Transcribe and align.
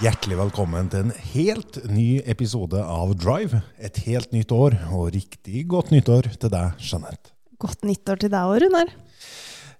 Hjertelig 0.00 0.38
velkommen 0.38 0.86
til 0.88 1.02
en 1.04 1.10
helt 1.34 1.74
ny 1.92 2.22
episode 2.32 2.80
av 2.80 3.10
Drive. 3.20 3.58
Et 3.76 3.98
helt 4.06 4.30
nytt 4.32 4.48
år, 4.56 4.72
og 4.96 5.10
riktig 5.12 5.66
godt 5.68 5.90
nyttår 5.92 6.30
til 6.40 6.48
deg, 6.54 6.78
Jeanette. 6.80 7.34
Godt 7.60 7.84
nyttår 7.84 8.22
til 8.22 8.30
deg 8.32 8.48
òg, 8.48 8.62
Runar. 8.62 8.94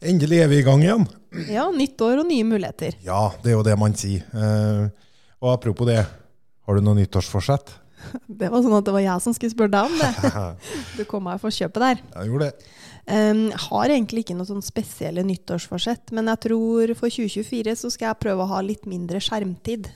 Endelig 0.05 0.43
er 0.45 0.51
vi 0.53 0.59
i 0.61 0.67
gang 0.67 0.85
igjen. 0.85 1.07
Ja, 1.49 1.65
nytt 1.73 2.05
år 2.05 2.21
og 2.21 2.29
nye 2.29 2.45
muligheter. 2.45 2.99
Ja, 3.01 3.31
det 3.41 3.55
er 3.55 3.57
jo 3.57 3.63
det 3.65 3.79
man 3.81 3.97
sier. 3.97 4.27
Eh, 4.37 5.15
og 5.41 5.55
apropos 5.55 5.89
det, 5.89 6.03
har 6.05 6.77
du 6.77 6.85
noe 6.85 6.99
nyttårsforsett? 7.01 7.73
Det 8.41 8.53
var 8.53 8.61
sånn 8.65 8.77
at 8.77 8.85
det 8.85 8.95
var 8.97 9.03
jeg 9.05 9.25
som 9.25 9.35
skulle 9.37 9.53
spørre 9.53 9.73
deg 9.73 9.89
om 9.89 9.97
det. 10.01 10.35
Du 10.99 11.03
kom 11.09 11.25
meg 11.31 11.41
for 11.41 11.53
kjøpet 11.53 11.87
der. 11.87 12.05
Jeg 12.19 12.29
gjorde 12.29 12.51
det. 12.51 12.69
Um, 13.09 13.43
har 13.71 13.89
egentlig 13.89 14.27
ikke 14.27 14.37
noe 14.37 14.49
sånn 14.49 14.65
spesielle 14.65 15.25
nyttårsforsett, 15.25 16.13
men 16.13 16.29
jeg 16.29 16.45
tror 16.45 16.95
for 17.01 17.09
2024 17.09 17.77
så 17.81 17.93
skal 17.93 18.11
jeg 18.11 18.23
prøve 18.27 18.45
å 18.45 18.53
ha 18.53 18.61
litt 18.65 18.85
mindre 18.89 19.21
skjermtid. 19.25 19.89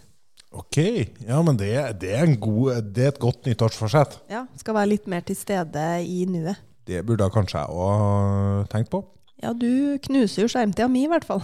Ok, 0.54 0.78
ja, 1.26 1.40
men 1.42 1.56
det, 1.58 1.72
det, 1.98 2.12
er, 2.14 2.28
en 2.28 2.36
god, 2.38 2.92
det 2.94 3.08
er 3.08 3.10
et 3.10 3.20
godt 3.22 3.48
nyttårsforsett. 3.48 4.20
Ja, 4.30 4.44
Skal 4.60 4.76
være 4.76 4.92
litt 4.92 5.08
mer 5.10 5.24
til 5.26 5.38
stede 5.38 5.82
i 6.06 6.22
nuet. 6.30 6.60
Det 6.86 7.00
burde 7.06 7.26
kanskje 7.32 7.64
jeg 7.64 7.74
òg 7.74 8.68
tenkt 8.70 8.92
på. 8.92 9.00
Ja, 9.42 9.50
du 9.50 9.98
knuser 10.04 10.44
jo 10.44 10.50
skjermtida 10.52 10.86
mi, 10.88 11.06
i 11.08 11.10
hvert 11.10 11.26
fall. 11.26 11.42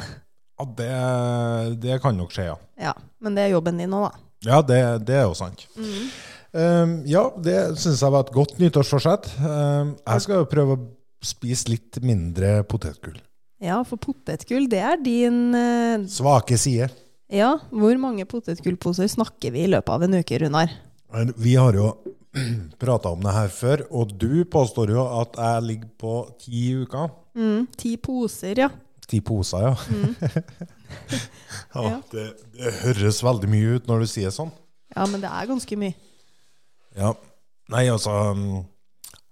Ja, 0.60 0.66
det, 0.78 0.90
det 1.82 1.98
kan 2.04 2.14
nok 2.16 2.30
skje, 2.36 2.52
ja. 2.52 2.58
Ja, 2.80 2.94
Men 3.20 3.34
det 3.36 3.48
er 3.48 3.56
jobben 3.56 3.80
din 3.80 3.96
òg, 3.96 4.10
da. 4.10 4.26
Ja, 4.46 4.60
det, 4.64 4.80
det 5.08 5.16
er 5.18 5.26
jo 5.26 5.34
sant. 5.36 5.66
Um, 5.76 7.00
ja, 7.08 7.26
det 7.42 7.56
syns 7.80 8.00
jeg 8.00 8.14
var 8.14 8.24
et 8.24 8.32
godt 8.34 8.56
nyttårsforsett. 8.62 9.26
Um, 9.42 9.96
jeg 9.98 10.24
skal 10.24 10.40
jo 10.40 10.48
prøve 10.50 10.76
å 10.76 10.84
spise 11.24 11.72
litt 11.72 11.98
mindre 12.04 12.60
potetgull. 12.68 13.18
Ja, 13.60 13.82
for 13.84 14.00
potetgull, 14.00 14.70
det 14.72 14.80
er 14.80 15.00
din 15.04 15.50
uh... 15.52 16.06
Svake 16.08 16.56
side. 16.60 16.88
Ja, 17.30 17.52
hvor 17.70 17.94
mange 18.02 18.24
potetgullposer 18.26 19.06
snakker 19.10 19.52
vi 19.54 19.64
i 19.66 19.70
løpet 19.70 19.92
av 19.94 20.02
en 20.06 20.16
uke, 20.18 20.38
Runar? 20.42 20.72
Vi 21.38 21.54
har 21.58 21.76
jo 21.78 21.92
prata 22.82 23.12
om 23.14 23.22
det 23.22 23.34
her 23.34 23.50
før, 23.54 23.84
og 23.94 24.14
du 24.18 24.42
påstår 24.50 24.92
jo 24.96 25.04
at 25.20 25.38
jeg 25.38 25.66
ligger 25.68 25.90
på 26.00 26.14
ti 26.42 26.62
uker. 26.82 27.10
Mm, 27.38 27.66
ti 27.78 27.94
poser, 28.02 28.64
ja. 28.66 28.68
Ti 29.10 29.20
poser, 29.26 29.68
ja. 29.70 29.74
Mm. 29.90 30.14
Ja. 31.70 32.00
det, 32.10 32.22
det 32.56 32.70
høres 32.80 33.20
veldig 33.22 33.46
mye 33.50 33.76
ut 33.78 33.86
når 33.86 34.00
du 34.02 34.08
sier 34.10 34.32
sånn. 34.34 34.48
Ja, 34.90 35.04
men 35.06 35.22
det 35.22 35.28
er 35.30 35.46
ganske 35.46 35.76
mye. 35.78 35.94
Ja. 36.98 37.12
Nei, 37.70 37.84
altså 37.92 38.10
mm, 38.34 38.64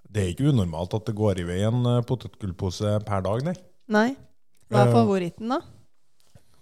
Det 0.06 0.22
er 0.22 0.28
ikke 0.30 0.52
unormalt 0.52 0.94
at 0.94 1.08
det 1.10 1.16
går 1.18 1.40
i 1.42 1.46
vei 1.48 1.56
en 1.66 1.80
eh, 1.90 2.04
potetgullpose 2.06 2.92
per 3.08 3.24
dag, 3.26 3.42
nei. 3.48 3.56
Nei. 3.90 4.06
Hva 4.70 4.84
er 4.84 4.92
Eh. 4.92 4.94
favoritten, 4.94 5.50
da? 5.50 5.58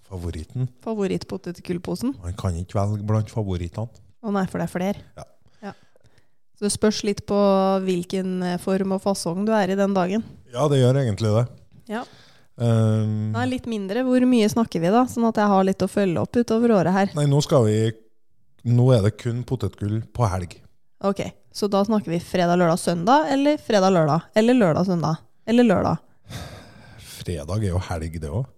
Favoritten? 0.06 0.68
Favorittpotetgullposen? 0.86 2.14
Man 2.22 2.36
kan 2.38 2.56
ikke 2.60 2.78
velge 2.78 3.06
blant 3.08 3.32
favorittene. 3.32 3.88
Å 4.26 4.32
nei, 4.34 4.44
for 4.50 4.58
det 4.62 4.66
er 4.68 4.72
flere. 4.72 5.02
Ja. 5.18 5.24
Ja. 5.68 5.72
Så 6.56 6.66
det 6.66 6.72
spørs 6.74 7.02
litt 7.06 7.24
på 7.28 7.38
hvilken 7.84 8.36
eh, 8.42 8.56
form 8.62 8.94
og 8.96 9.02
fasong 9.04 9.44
du 9.46 9.52
er 9.54 9.72
i 9.74 9.78
den 9.78 9.94
dagen. 9.96 10.24
Ja, 10.54 10.68
det 10.72 10.80
gjør 10.80 11.00
egentlig 11.02 11.32
det. 11.36 11.44
Ja. 11.92 12.04
Um, 12.56 13.34
Nei, 13.34 13.44
litt 13.50 13.66
mindre. 13.68 14.00
Hvor 14.06 14.24
mye 14.30 14.48
snakker 14.48 14.80
vi, 14.80 14.88
da? 14.94 15.02
Sånn 15.10 15.26
at 15.28 15.36
jeg 15.36 15.50
har 15.52 15.66
litt 15.68 15.82
å 15.84 15.90
følge 15.92 16.22
opp 16.22 16.38
utover 16.40 16.72
året 16.78 16.94
her. 16.94 17.10
nei, 17.18 17.26
nå 17.28 17.42
skal 17.44 17.66
vi 17.68 17.78
Nå 18.66 18.88
er 18.96 19.04
det 19.04 19.12
kun 19.20 19.44
potetgull 19.46 20.00
på 20.16 20.26
helg. 20.26 20.56
Ok, 21.06 21.20
så 21.54 21.68
da 21.70 21.84
snakker 21.86 22.10
vi 22.10 22.18
fredag, 22.18 22.56
lørdag, 22.58 22.80
søndag, 22.82 23.28
eller 23.30 23.60
fredag, 23.62 23.92
lørdag? 23.94 24.24
Eller 24.34 24.56
lørdag, 24.58 24.88
søndag? 24.88 25.20
Eller 25.46 25.68
lørdag? 25.68 26.00
Fredag 26.98 27.62
er 27.62 27.68
jo 27.68 27.82
helg, 27.92 28.16
det 28.24 28.32
òg. 28.32 28.48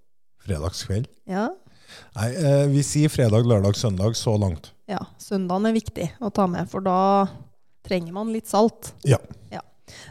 Fredagskveld. 0.48 1.08
Ja. 1.28 1.50
Nei, 2.18 2.28
eh, 2.34 2.66
vi 2.72 2.82
sier 2.86 3.12
fredag, 3.12 3.46
lørdag, 3.48 3.76
søndag 3.78 4.16
så 4.18 4.36
langt. 4.40 4.72
ja. 4.90 5.00
Søndagen 5.20 5.68
er 5.68 5.76
viktig 5.76 6.08
å 6.24 6.30
ta 6.32 6.46
med, 6.48 6.68
for 6.70 6.84
da 6.84 7.28
trenger 7.84 8.14
man 8.16 8.32
litt 8.32 8.48
salt. 8.48 8.92
Ja. 9.08 9.18
ja. 9.52 9.60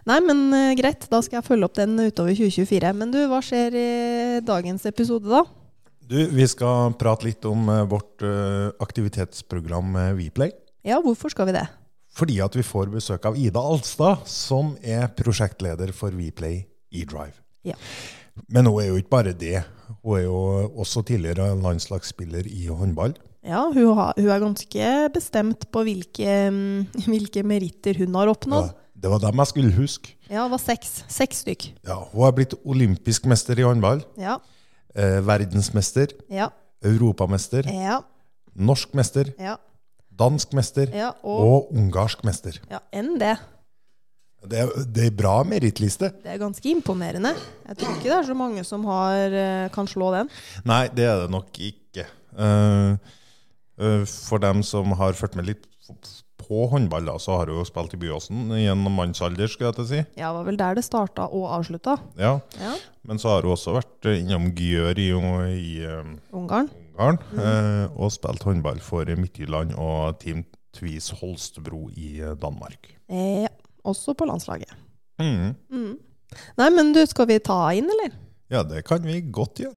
Nei, 0.10 0.20
men 0.26 0.48
eh, 0.54 0.76
greit. 0.78 1.08
Da 1.10 1.22
skal 1.26 1.40
jeg 1.40 1.48
følge 1.48 1.68
opp 1.70 1.78
den 1.78 1.98
utover 2.00 2.34
2024. 2.38 2.94
Men 2.98 3.14
du, 3.14 3.20
hva 3.30 3.42
skjer 3.46 3.78
i 3.78 3.90
dagens 4.46 4.86
episode, 4.90 5.30
da? 5.30 5.44
Du, 6.08 6.20
vi 6.32 6.46
skal 6.48 6.94
prate 6.98 7.28
litt 7.28 7.46
om 7.50 7.68
eh, 7.74 7.84
vårt 7.90 8.26
aktivitetsprogram 8.84 9.98
WePlay. 10.18 10.54
Ja, 10.88 11.02
hvorfor 11.04 11.34
skal 11.34 11.50
vi 11.50 11.58
det? 11.58 11.66
Fordi 12.18 12.40
at 12.42 12.56
vi 12.58 12.66
får 12.66 12.90
besøk 12.94 13.28
av 13.30 13.38
Ida 13.38 13.62
Alstad, 13.62 14.24
som 14.30 14.74
er 14.82 15.10
prosjektleder 15.18 15.92
for 15.94 16.16
WePlay 16.18 16.64
eDrive. 16.90 17.36
Ja. 17.68 17.78
Men 18.50 18.68
hun 18.70 18.82
er 18.82 18.92
jo 18.92 18.98
ikke 19.00 19.14
bare 19.14 19.34
det. 19.34 19.62
Hun 20.04 20.18
er 20.18 20.24
jo 20.26 20.38
også 20.84 21.04
tidligere 21.08 21.56
landslagsspiller 21.62 22.48
i 22.48 22.68
håndball. 22.68 23.16
Ja, 23.48 23.62
hun, 23.72 23.94
har, 23.96 24.14
hun 24.18 24.28
er 24.34 24.42
ganske 24.44 24.88
bestemt 25.14 25.68
på 25.72 25.84
hvilke, 25.88 26.28
mm, 26.52 27.06
hvilke 27.08 27.44
meritter 27.48 27.96
hun 28.02 28.16
har 28.20 28.32
oppnådd. 28.34 28.68
Ja, 28.74 29.00
det 29.04 29.12
var 29.14 29.22
dem 29.24 29.40
jeg 29.44 29.52
skulle 29.54 29.74
huske. 29.78 30.16
Ja, 30.28 30.44
det 30.44 30.52
var 30.52 30.62
seks. 30.64 30.92
Seks 31.08 31.44
stykk. 31.46 31.70
Ja, 31.88 32.00
hun 32.12 32.26
har 32.26 32.34
blitt 32.36 32.58
olympisk 32.66 33.28
mester 33.30 33.60
i 33.60 33.64
håndball, 33.68 34.04
Ja, 34.20 34.40
eh, 34.96 35.20
verdensmester, 35.28 36.12
ja, 36.34 36.50
europamester, 36.84 37.70
ja, 37.72 38.02
norsk 38.58 38.94
mester, 38.98 39.32
ja. 39.40 39.56
dansk 40.18 40.54
mester 40.58 40.90
ja 40.94 41.12
og, 41.22 41.40
og 41.46 41.72
ungarsk 41.78 42.24
mester. 42.26 42.58
ja, 42.72 42.80
enn 42.92 43.16
det. 43.22 43.36
Det 44.50 44.60
er, 44.64 44.74
det 44.96 45.08
er 45.10 45.16
bra 45.18 45.36
merittliste. 45.48 46.12
Det 46.24 46.34
er 46.34 46.42
ganske 46.42 46.70
imponerende. 46.72 47.34
Jeg 47.68 47.80
tror 47.80 47.96
ikke 47.96 48.10
det 48.10 48.18
er 48.20 48.30
så 48.30 48.38
mange 48.38 48.64
som 48.68 48.86
har, 48.90 49.34
eh, 49.36 49.70
kan 49.74 49.90
slå 49.90 50.12
den. 50.16 50.32
Nei, 50.68 50.86
det 50.94 51.08
er 51.08 51.24
det 51.24 51.32
nok 51.34 51.60
ikke. 51.70 52.08
Eh, 52.38 52.92
eh, 53.82 54.06
for 54.06 54.44
dem 54.44 54.64
som 54.64 54.96
har 55.00 55.18
fulgt 55.18 55.38
med 55.40 55.50
litt 55.50 55.68
på 56.48 56.68
håndball, 56.72 57.08
da, 57.10 57.18
så 57.20 57.40
har 57.40 57.50
hun 57.52 57.60
jo 57.60 57.66
spilt 57.68 57.96
i 57.98 58.00
Byåsen 58.00 58.52
i 58.56 58.68
en 58.72 58.84
mannsalder, 58.96 59.50
skulle 59.52 59.72
jeg 59.72 59.78
til 59.78 59.86
å 59.86 59.90
si. 59.90 60.02
Ja, 60.20 60.30
det 60.30 60.36
var 60.38 60.48
vel 60.48 60.60
der 60.60 60.78
det 60.78 60.86
starta 60.88 61.28
og 61.28 61.48
avslutta. 61.58 61.98
Ja. 62.20 62.38
Ja. 62.62 62.76
Men 63.08 63.20
så 63.20 63.34
har 63.34 63.48
hun 63.48 63.56
også 63.56 63.76
vært 63.76 64.12
innom 64.14 64.52
Gjør 64.56 65.02
i, 65.02 65.10
i 65.58 65.74
eh, 65.84 66.14
Ungarn. 66.36 66.70
mm. 66.98 67.98
og 67.98 68.10
spilt 68.10 68.46
håndball 68.48 68.80
for 68.82 69.06
Midtjylland 69.06 69.76
og 69.78 70.18
Team 70.24 70.46
Tvis 70.78 71.12
Holstebro 71.20 71.88
i 71.98 72.22
Danmark. 72.42 72.94
Ja, 73.10 73.50
også 73.88 74.16
på 74.18 74.28
landslaget. 74.30 74.74
Mm. 75.22 75.56
Mm. 75.72 75.96
Nei, 76.60 76.70
men 76.76 76.94
du, 76.96 77.02
skal 77.10 77.30
vi 77.30 77.40
ta 77.44 77.60
inn, 77.76 77.90
eller? 77.94 78.16
Ja, 78.52 78.64
det 78.68 78.84
kan 78.88 79.04
vi 79.06 79.22
godt 79.34 79.64
gjøre. 79.64 79.77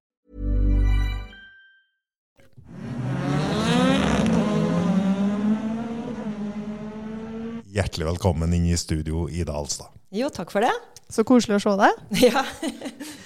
Hjertelig 7.71 8.03
velkommen 8.03 8.51
inn 8.51 8.65
i 8.67 8.75
studio, 8.75 9.29
Ida 9.31 9.53
Alstad. 9.55 9.93
Jo, 10.11 10.27
takk 10.33 10.49
for 10.51 10.65
det. 10.65 10.73
Så 11.07 11.23
koselig 11.23 11.55
å 11.55 11.61
se 11.63 11.75
deg. 11.79 12.01
Ja. 12.25 12.41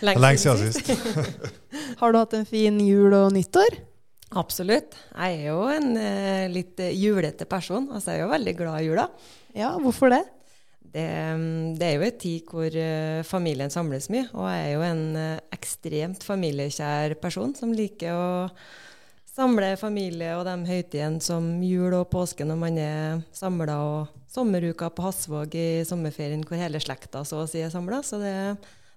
Lenge 0.06 0.38
siden 0.38 0.70
sist. 0.70 0.92
Har 2.02 2.14
du 2.14 2.20
hatt 2.20 2.36
en 2.38 2.46
fin 2.46 2.78
jul 2.78 3.16
og 3.18 3.32
nyttår? 3.34 3.80
Absolutt. 4.38 4.94
Jeg 5.16 5.40
er 5.40 5.48
jo 5.48 5.64
en 5.74 5.98
eh, 5.98 6.46
litt 6.54 6.78
eh, 6.84 6.94
julete 6.94 7.48
person. 7.50 7.90
Altså, 7.90 8.14
jeg 8.14 8.22
er 8.22 8.28
jo 8.28 8.32
veldig 8.36 8.56
glad 8.60 8.78
i 8.84 8.86
jula. 8.92 9.08
Ja, 9.58 9.72
hvorfor 9.82 10.14
det? 10.14 10.22
Det, 10.94 11.08
mm, 11.10 11.74
det 11.82 11.90
er 11.90 11.98
jo 11.98 12.06
en 12.06 12.22
tid 12.22 12.54
hvor 12.54 12.78
uh, 12.78 13.26
familien 13.26 13.74
samles 13.74 14.12
mye, 14.14 14.30
og 14.38 14.46
jeg 14.46 14.62
er 14.62 14.74
jo 14.76 14.84
en 14.86 15.06
uh, 15.18 15.42
ekstremt 15.58 16.22
familiekjær 16.24 17.18
person 17.20 17.58
som 17.58 17.74
liker 17.76 18.14
å 18.14 18.28
samle 19.36 19.74
familie 19.80 20.36
og 20.38 20.46
de 20.48 20.56
høytidene 20.70 21.24
som 21.24 21.48
jul 21.64 21.94
og 21.98 22.08
påske 22.14 22.48
når 22.48 22.60
man 22.60 22.80
er 22.80 23.20
samla, 23.36 23.76
og 23.84 24.32
sommeruka 24.32 24.90
på 24.92 25.06
Hasvåg 25.06 25.56
i 25.60 25.68
sommerferien 25.88 26.44
hvor 26.48 26.60
hele 26.60 26.82
slekta 26.84 27.24
så 27.28 27.44
å 27.44 27.50
si 27.50 27.64
er 27.64 27.74
samla. 27.74 28.02
Så 28.04 28.20
det, 28.22 28.34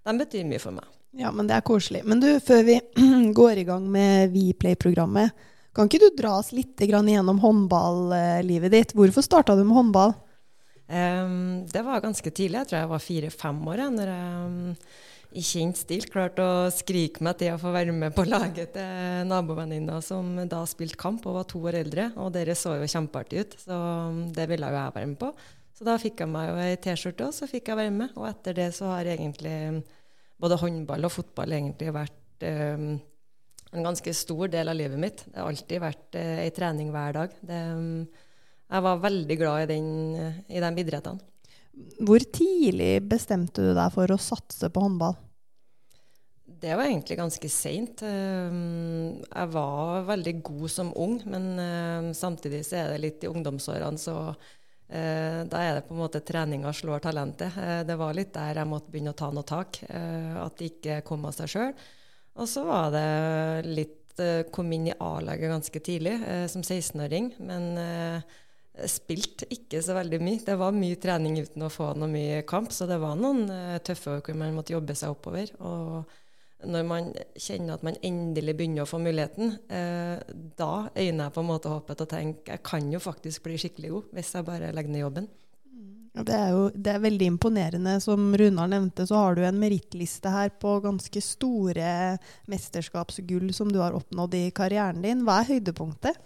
de 0.06 0.17
betyr 0.20 0.46
mye 0.49 0.62
for 0.62 0.79
meg. 0.79 0.87
Ja, 1.19 1.32
men 1.35 1.49
det 1.49 1.56
er 1.56 1.67
koselig. 1.67 2.05
Men 2.06 2.23
du, 2.23 2.31
før 2.44 2.64
vi 2.69 2.79
går 3.40 3.62
i 3.62 3.67
gang 3.69 3.87
med 3.90 4.35
WePlay-programmet, 4.35 5.46
kan 5.76 5.88
ikke 5.88 6.08
du 6.08 6.17
dra 6.19 6.38
oss 6.41 6.50
litt 6.55 6.81
gjennom 6.81 7.38
håndballivet 7.43 8.73
ditt? 8.75 8.94
Hvorfor 8.99 9.23
starta 9.23 9.55
du 9.55 9.62
med 9.62 9.76
håndball? 9.76 10.17
Um, 10.88 11.67
det 11.69 11.84
var 11.84 12.02
ganske 12.02 12.31
tidlig. 12.32 12.62
Jeg 12.62 12.70
tror 12.70 12.81
jeg 12.81 12.91
var 12.91 13.05
fire-fem 13.05 13.61
år 13.69 13.84
når 13.93 14.11
jeg 14.11 14.75
i 15.37 15.43
kjent 15.45 15.77
stil 15.77 16.07
klarte 16.09 16.41
å 16.41 16.71
skrike 16.73 17.23
meg 17.25 17.37
til 17.41 17.53
å 17.53 17.61
få 17.61 17.73
være 17.75 17.93
med 17.93 18.15
på 18.17 18.25
laget 18.25 18.73
til 18.77 19.29
nabovenninna 19.29 19.99
som 20.05 20.31
da 20.49 20.63
spilte 20.69 20.97
kamp 21.01 21.27
og 21.29 21.37
var 21.37 21.49
to 21.51 21.61
år 21.69 21.81
eldre. 21.83 22.09
Og 22.17 22.33
dere 22.35 22.57
så 22.57 22.79
jo 22.79 22.89
kjempeartig 22.89 23.45
ut, 23.45 23.59
så 23.67 23.79
det 24.35 24.49
ville 24.49 24.71
jo 24.71 24.79
jeg 24.79 24.97
være 24.97 25.11
med 25.13 25.21
på. 25.21 25.33
Så 25.79 25.87
da 25.87 25.99
fikk 26.01 26.25
jeg 26.25 26.33
meg 26.33 26.49
jo 26.49 26.57
ei 26.63 26.79
T-skjorte, 26.83 27.29
og 27.29 27.37
så 27.37 27.47
fikk 27.51 27.71
jeg 27.71 27.79
være 27.79 27.95
med. 27.95 28.17
Og 28.19 28.27
etter 28.31 28.57
det 28.57 28.71
så 28.75 28.89
har 28.95 29.11
egentlig 29.13 29.85
både 30.41 30.59
håndball 30.59 31.07
og 31.07 31.15
fotball 31.15 31.55
egentlig 31.55 31.93
vært 31.95 32.47
eh, 32.47 32.89
en 33.73 33.85
ganske 33.85 34.15
stor 34.17 34.49
del 34.51 34.71
av 34.71 34.79
livet 34.79 35.01
mitt. 35.01 35.25
Det 35.29 35.39
har 35.39 35.51
alltid 35.51 35.83
vært 35.83 36.19
ei 36.19 36.49
trening 36.57 36.91
hver 36.95 37.17
dag. 37.21 37.37
Det, 37.45 37.61
um, 37.77 38.07
jeg 38.69 38.85
var 38.85 39.03
veldig 39.05 39.37
glad 39.41 39.65
i, 39.65 39.69
den, 39.75 39.91
uh, 40.17 40.41
i 40.49 40.63
de 40.65 40.73
idrettene. 40.83 41.25
Hvor 41.99 42.23
tidlig 42.35 42.99
bestemte 43.11 43.65
du 43.65 43.73
deg 43.75 43.95
for 43.95 44.11
å 44.11 44.21
satse 44.23 44.71
på 44.71 44.83
håndball? 44.85 45.17
Det 46.59 46.75
var 46.75 46.89
egentlig 46.89 47.19
ganske 47.19 47.49
seint. 47.53 48.03
Jeg 48.03 49.51
var 49.55 50.07
veldig 50.09 50.33
god 50.43 50.71
som 50.73 50.89
ung, 50.99 51.19
men 51.31 51.51
eh, 51.63 52.09
samtidig 52.19 52.65
så 52.67 52.81
er 52.81 52.89
det 52.93 53.03
litt 53.05 53.27
i 53.27 53.31
ungdomsårene, 53.31 54.01
så 54.01 54.17
eh, 54.27 55.45
da 55.47 55.61
er 55.63 55.77
det 55.77 55.85
på 55.87 55.95
en 55.95 56.01
måte 56.01 56.25
treninga 56.27 56.73
slår 56.75 57.05
talentet. 57.05 57.55
Eh, 57.63 57.83
det 57.87 57.99
var 58.01 58.17
litt 58.17 58.33
der 58.35 58.59
jeg 58.59 58.71
måtte 58.71 58.91
begynne 58.91 59.15
å 59.15 59.21
ta 59.21 59.31
noe 59.31 59.47
tak, 59.47 59.79
at 59.87 60.59
det 60.59 60.73
ikke 60.73 60.99
kom 61.07 61.29
av 61.31 61.37
seg 61.37 61.53
sjøl. 61.53 61.73
Og 62.39 62.51
så 62.51 62.67
var 62.67 62.93
det 62.97 63.09
litt 63.69 63.95
Kom 64.51 64.67
inn 64.75 64.89
i 64.91 64.95
A-laget 64.99 65.47
ganske 65.47 65.79
tidlig, 65.87 66.17
som 66.51 66.65
16-åring, 66.65 67.29
men 67.39 67.69
spilte 68.87 69.49
ikke 69.51 69.83
så 69.83 69.97
veldig 69.97 70.21
mye. 70.23 70.45
Det 70.47 70.57
var 70.61 70.77
mye 70.77 71.01
trening 71.01 71.41
uten 71.41 71.67
å 71.67 71.73
få 71.73 71.91
noe 71.99 72.11
mye 72.13 72.43
kamp, 72.49 72.71
så 72.73 72.87
det 72.87 73.01
var 73.03 73.19
noen 73.19 73.47
tøffe 73.85 74.15
år 74.15 74.25
hvor 74.25 74.39
man 74.39 74.55
måtte 74.57 74.77
jobbe 74.77 74.97
seg 74.99 75.17
oppover. 75.17 75.53
og 75.59 76.09
når 76.67 76.87
man 76.87 77.11
kjenner 77.39 77.77
at 77.77 77.85
man 77.87 77.99
endelig 78.03 78.57
begynner 78.59 78.83
å 78.83 78.91
få 78.91 78.99
muligheten, 79.03 79.53
eh, 79.71 80.19
da 80.59 80.89
øyner 80.91 81.29
jeg 81.29 81.35
på 81.35 81.45
en 81.45 81.51
måte 81.53 81.71
håpet 81.71 82.03
og 82.03 82.09
tenker 82.11 82.57
jeg 82.57 82.65
kan 82.67 82.89
jo 82.91 82.99
faktisk 83.03 83.45
bli 83.47 83.59
skikkelig 83.61 83.93
god 83.93 84.17
hvis 84.19 84.33
jeg 84.35 84.49
bare 84.49 84.73
legger 84.75 84.95
ned 84.95 85.05
jobben. 85.05 85.29
Det 86.19 86.35
er 86.35 86.49
jo 86.51 86.65
det 86.75 86.91
er 86.91 87.05
veldig 87.05 87.27
imponerende. 87.31 87.93
Som 88.03 88.33
Runar 88.35 88.67
nevnte, 88.73 89.07
så 89.07 89.21
har 89.21 89.37
du 89.37 89.45
en 89.47 89.61
merittliste 89.61 90.33
her 90.35 90.51
på 90.51 90.81
ganske 90.83 91.23
store 91.23 92.19
mesterskapsgull 92.51 93.53
som 93.55 93.71
du 93.71 93.79
har 93.79 93.95
oppnådd 93.95 94.35
i 94.35 94.49
karrieren 94.51 95.05
din. 95.05 95.23
Hva 95.29 95.45
er 95.45 95.53
høydepunktet? 95.53 96.19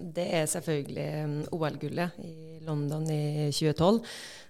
Det 0.00 0.26
er 0.40 0.46
selvfølgelig 0.50 1.08
um, 1.24 1.40
OL-gullet 1.56 2.22
i 2.24 2.60
London 2.66 3.08
i 3.10 3.50
2012. 3.52 4.00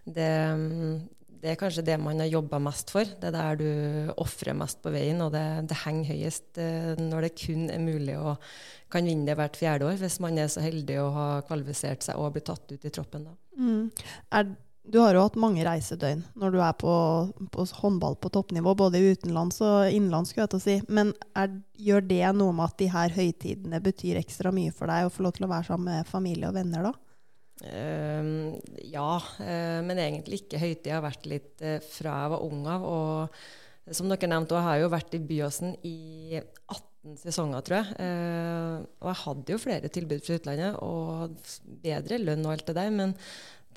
Det, 0.05 0.29
um, 0.53 0.99
det 1.41 1.53
er 1.53 1.61
kanskje 1.61 1.87
det 1.87 1.97
man 2.03 2.21
har 2.21 2.31
jobba 2.31 2.61
mest 2.63 2.93
for. 2.93 3.05
Det 3.05 3.31
er 3.31 3.37
der 3.37 3.61
du 3.61 4.13
ofrer 4.21 4.57
mest 4.59 4.83
på 4.83 4.93
veien, 4.95 5.23
og 5.25 5.33
det, 5.35 5.45
det 5.71 5.83
henger 5.85 6.13
høyest 6.13 6.61
uh, 6.61 6.93
når 7.01 7.29
det 7.29 7.37
kun 7.45 7.71
er 7.73 7.83
mulig 7.83 8.19
å 8.19 8.37
kan 8.91 9.07
vinne 9.07 9.29
det 9.29 9.37
hvert 9.39 9.59
fjerde 9.59 9.87
år, 9.87 10.01
hvis 10.01 10.19
man 10.23 10.39
er 10.41 10.49
så 10.51 10.65
heldig 10.65 10.97
å 10.99 11.11
ha 11.15 11.29
kvalifisert 11.47 12.03
seg 12.03 12.19
og 12.19 12.33
bli 12.35 12.43
tatt 12.47 12.73
ut 12.75 12.87
i 12.87 12.91
troppen 12.91 13.29
da. 13.29 13.37
Mm. 13.61 13.85
Er, 14.35 14.51
du 14.91 14.99
har 14.99 15.15
jo 15.15 15.23
hatt 15.23 15.39
mange 15.39 15.63
reisedøgn 15.67 16.25
når 16.39 16.55
du 16.55 16.59
er 16.65 16.75
på, 16.79 16.93
på 17.55 17.67
håndball 17.81 18.17
på 18.19 18.33
toppnivå, 18.35 18.75
både 18.79 19.03
utenlands 19.13 19.61
og 19.63 19.91
innenlands, 19.91 20.33
skulle 20.33 20.49
jeg 20.49 20.53
til 20.55 20.61
å 20.61 20.65
si. 20.65 20.77
Men 20.91 21.13
er, 21.39 21.53
gjør 21.79 22.03
det 22.09 22.25
noe 22.37 22.57
med 22.57 22.67
at 22.67 22.81
de 22.81 22.91
her 22.91 23.15
høytidene 23.15 23.81
betyr 23.85 24.19
ekstra 24.21 24.53
mye 24.55 24.75
for 24.75 24.91
deg, 24.91 25.07
å 25.07 25.15
få 25.15 25.27
lov 25.27 25.37
til 25.37 25.47
å 25.47 25.53
være 25.53 25.69
sammen 25.71 26.01
med 26.01 26.11
familie 26.11 26.51
og 26.51 26.59
venner 26.59 26.91
da? 26.91 26.95
Uh, 27.61 28.57
ja, 28.89 29.17
uh, 29.21 29.81
men 29.85 29.99
egentlig 30.01 30.43
ikke. 30.43 30.61
Høytid 30.63 30.95
har 30.95 31.05
vært 31.05 31.27
litt 31.29 31.61
uh, 31.61 31.77
fra 31.85 32.23
jeg 32.25 32.33
var 32.35 32.47
ung 32.47 32.63
av. 32.73 32.87
Og 32.89 33.95
som 33.97 34.09
dere 34.11 34.31
nevnte, 34.33 34.57
jeg 34.57 34.69
har 34.69 34.81
jo 34.81 34.93
vært 34.93 35.17
i 35.17 35.23
Byåsen 35.29 35.75
i 35.87 36.41
18 36.41 37.21
sesonger, 37.21 37.63
tror 37.65 37.79
jeg. 37.79 37.95
og 39.01 39.07
jeg 39.09 39.19
hadde 39.23 39.55
jo 39.55 39.61
flere 39.63 39.89
tilbud 39.89 40.21
fra 40.21 40.37
utlandet, 40.37 40.75
og 40.85 41.33
bedre 41.81 42.19
lønn 42.21 42.45
og 42.45 42.53
alt 42.53 42.67
det 42.69 42.75
der. 42.77 42.91
Men 42.93 43.15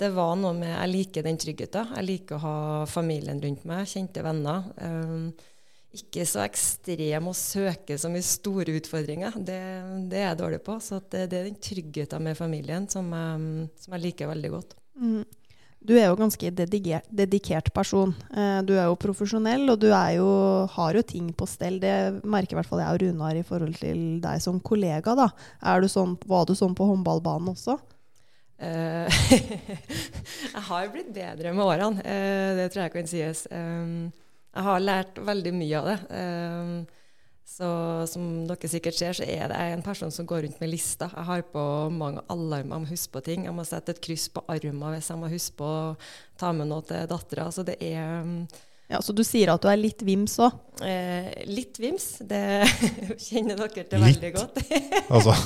det 0.00 0.10
var 0.14 0.34
noe 0.38 0.54
med 0.58 0.72
Jeg 0.72 0.90
liker 0.90 1.26
den 1.26 1.38
tryggheten. 1.38 1.92
Jeg 1.94 2.08
liker 2.08 2.38
å 2.38 2.44
ha 2.44 2.56
familien 2.90 3.42
rundt 3.42 3.66
meg, 3.68 3.86
kjente 3.90 4.24
venner. 4.26 4.66
ikke 5.94 6.24
så 6.26 6.42
ekstrem 6.42 7.28
å 7.30 7.36
søke 7.38 7.98
så 7.98 8.10
mye 8.10 8.26
store 8.26 8.74
utfordringer. 8.80 9.38
Det, 9.38 9.60
det 10.10 10.18
er 10.18 10.28
jeg 10.32 10.40
dårlig 10.42 10.60
på. 10.66 10.80
Så 10.82 10.98
det, 10.98 11.28
det, 11.30 11.38
er 11.38 11.48
den 11.50 11.62
tryggheten 11.62 12.26
med 12.26 12.38
familien 12.38 12.90
som 12.90 13.12
jeg, 13.14 13.70
som 13.84 13.94
jeg 13.94 14.06
liker 14.08 14.32
veldig 14.34 14.52
godt. 14.56 14.74
Mm. 14.98 15.22
Du 15.84 15.92
er 15.98 16.08
jo 16.08 16.16
ganske 16.16 16.50
dedikert, 16.56 17.06
dedikert 17.12 17.66
person. 17.76 18.14
Eh, 18.32 18.60
du 18.64 18.72
er 18.72 18.88
jo 18.88 18.96
profesjonell, 18.96 19.66
og 19.68 19.82
du 19.82 19.90
jo, 19.92 20.28
har 20.74 20.96
jo 20.96 21.02
ting 21.04 21.28
på 21.36 21.46
stell. 21.46 21.76
Det 21.78 22.24
merker 22.24 22.56
i 22.56 22.58
hvert 22.62 22.70
fall 22.70 22.80
jeg 22.80 22.96
og 22.96 23.02
Runar 23.04 23.36
i 23.36 23.44
forhold 23.44 23.76
til 23.78 23.98
deg 24.24 24.40
som 24.40 24.62
kollega. 24.64 25.14
da. 25.14 25.28
Du 25.78 25.86
sånn, 25.92 26.16
var 26.26 26.48
du 26.48 26.56
sånn 26.56 26.74
på 26.74 26.88
håndballbanen 26.88 27.52
også? 27.52 27.76
Uh, 28.64 29.06
jeg 30.54 30.64
har 30.70 30.90
blitt 30.94 31.12
bedre 31.14 31.52
med 31.52 31.64
årene, 31.68 32.00
uh, 32.00 32.50
det 32.58 32.70
tror 32.72 32.86
jeg 32.86 32.94
kan 32.96 33.10
sies. 33.10 33.44
Um, 33.52 34.10
jeg 34.54 34.66
har 34.68 34.84
lært 34.84 35.18
veldig 35.26 35.52
mye 35.56 35.80
av 35.80 35.88
det. 35.92 35.96
Um, 36.16 36.76
Så 37.54 37.66
som 38.08 38.22
dere 38.48 38.68
sikkert 38.72 38.96
ser, 38.96 39.12
så 39.14 39.22
er 39.28 39.50
det 39.52 39.56
en 39.74 39.82
person 39.84 40.10
som 40.10 40.24
går 40.26 40.46
rundt 40.46 40.60
med 40.62 40.70
lista. 40.72 41.10
Jeg 41.12 41.26
har 41.28 41.42
på 41.52 41.64
mange 41.92 42.22
alarmer 42.32 42.78
om 42.80 42.86
å 42.86 42.88
huske 42.88 43.12
på 43.12 43.20
ting. 43.26 43.44
Jeg 43.44 43.54
må 43.54 43.62
sette 43.68 43.92
et 43.92 44.00
kryss 44.02 44.24
på 44.32 44.42
armen 44.50 44.94
hvis 44.96 45.10
jeg 45.12 45.20
må 45.20 45.28
huske 45.30 45.58
på 45.60 45.68
å 45.68 45.90
ta 46.40 46.54
med 46.56 46.70
noe 46.72 46.82
til 46.88 47.04
dattera. 47.10 47.50
Så 47.52 47.62
det 47.68 47.76
er 47.84 48.24
mm, 48.24 48.40
Ja, 48.90 49.02
Så 49.04 49.12
du 49.16 49.22
sier 49.28 49.52
at 49.52 49.62
du 49.62 49.68
er 49.70 49.76
litt 49.78 50.02
vims 50.02 50.38
òg? 50.40 50.56
eh, 50.88 51.44
litt 51.46 51.78
vims. 51.84 52.08
Det 52.24 52.40
kjenner 53.28 53.60
dere 53.60 53.86
til 53.92 54.02
veldig 54.08 54.32
godt. 54.38 54.58
Altså, 55.12 55.36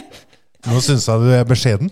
nå 0.68 0.84
syns 0.84 1.08
jeg 1.08 1.24
du 1.24 1.32
er 1.40 1.48
beskjeden. 1.48 1.90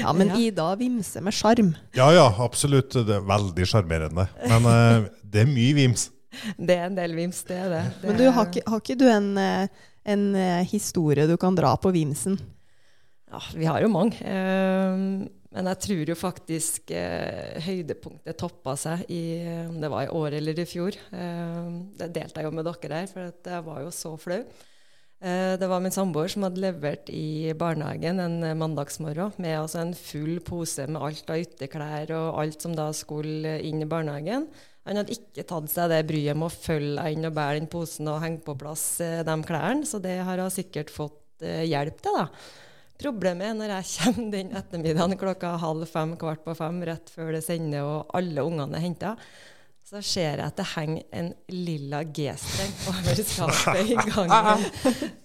Ja, 0.00 0.12
men 0.16 0.30
Ja. 0.32 0.38
Ida 0.40 0.70
vimser 0.80 1.24
med 1.24 1.34
sjarm. 1.36 1.74
Ja 1.96 2.08
ja, 2.14 2.26
absolutt. 2.44 2.94
Det 2.96 3.12
er 3.18 3.24
veldig 3.24 3.66
sjarmerende. 3.68 4.26
Men 4.48 4.68
uh, 4.68 5.08
det 5.20 5.44
er 5.44 5.50
mye 5.50 5.76
vims. 5.76 6.10
Det 6.56 6.76
er 6.76 6.88
en 6.88 6.96
del 6.96 7.16
vims, 7.16 7.42
det 7.48 7.56
er 7.56 7.72
det. 7.72 7.84
det 8.02 8.10
Men 8.10 8.20
du, 8.20 8.26
har 8.32 8.50
ikke, 8.50 8.64
har 8.66 8.82
ikke 8.82 8.98
du 9.00 9.06
en, 9.08 9.30
eh, 9.40 9.88
en 10.12 10.26
eh, 10.36 10.66
historie 10.68 11.26
du 11.28 11.36
kan 11.40 11.56
dra 11.56 11.74
på 11.80 11.92
vimsen? 11.94 12.38
Ja, 13.32 13.40
vi 13.54 13.66
har 13.68 13.80
jo 13.82 13.90
mange. 13.92 14.20
Eh, 14.20 15.00
men 15.56 15.70
jeg 15.72 15.80
tror 15.80 16.10
jo 16.10 16.16
faktisk 16.18 16.90
høydepunktet 17.64 18.36
toppa 18.36 18.74
seg 18.76 19.06
i 19.08 19.22
om 19.64 19.78
det 19.80 19.88
var 19.88 20.04
i 20.04 20.12
år 20.12 20.36
eller 20.36 20.58
i 20.60 20.66
fjor. 20.68 20.98
Eh, 21.16 21.70
det 21.96 22.10
delte 22.18 22.42
jeg 22.42 22.50
jo 22.50 22.56
med 22.58 22.68
dere 22.68 23.00
her, 23.00 23.08
for 23.08 23.30
at 23.32 23.52
jeg 23.54 23.64
var 23.64 23.80
jo 23.86 23.92
så 23.94 24.12
flau. 24.20 24.42
Eh, 25.20 25.54
det 25.56 25.66
var 25.66 25.80
min 25.80 25.94
samboer 25.94 26.28
som 26.28 26.44
hadde 26.44 26.60
levert 26.60 27.08
i 27.08 27.52
barnehagen 27.56 28.20
en 28.20 28.42
eh, 28.44 28.56
mandagsmorgen 28.58 29.32
med 29.40 29.54
altså 29.62 29.80
en 29.80 29.94
full 29.96 30.42
pose 30.44 30.84
med 30.90 31.00
alt 31.00 31.32
av 31.32 31.40
ytterklær 31.40 32.12
og 32.18 32.40
alt 32.42 32.66
som 32.66 32.74
da 32.76 32.90
skulle 32.92 33.54
inn 33.64 33.80
i 33.80 33.88
barnehagen. 33.88 34.44
Han 34.86 35.00
hadde 35.00 35.16
ikke 35.16 35.46
tatt 35.48 35.72
seg 35.72 35.88
det 35.90 36.02
bryet 36.10 36.36
med 36.36 36.50
å 36.50 36.52
følge 36.52 37.08
inn 37.14 37.24
og 37.24 37.34
bære 37.38 37.62
den 37.62 37.70
posen 37.72 38.12
og 38.12 38.20
henge 38.26 38.44
på 38.44 38.58
plass 38.60 38.84
eh, 39.00 39.24
de 39.24 39.38
klærne, 39.48 39.88
så 39.88 40.02
det 40.04 40.18
har 40.20 40.44
hun 40.44 40.52
sikkert 40.52 40.92
fått 40.92 41.22
hjelp 41.40 41.98
til, 42.00 42.16
da. 42.16 42.28
Problemet 42.96 43.50
er 43.50 43.56
når 43.56 43.72
jeg 43.74 43.88
kommer 44.04 44.30
den 44.36 44.54
ettermiddagen 44.56 45.20
klokka 45.20 45.56
halv 45.64 45.88
fem, 45.88 46.12
kvart 46.20 46.44
på 46.44 46.56
fem, 46.60 46.84
rett 46.92 47.12
før 47.12 47.32
det 47.36 47.44
sender 47.48 47.88
og 47.88 48.16
alle 48.16 48.44
ungene 48.44 48.76
er 48.76 48.84
henta, 48.84 49.16
så 49.86 50.00
ser 50.02 50.40
jeg 50.40 50.42
at 50.42 50.56
det 50.58 50.66
henger 50.72 51.02
en 51.14 51.28
lilla 51.52 52.00
G-streng 52.02 52.72
over 52.90 53.20
skapet 53.22 53.92
i 53.92 53.98
gangen 54.00 54.64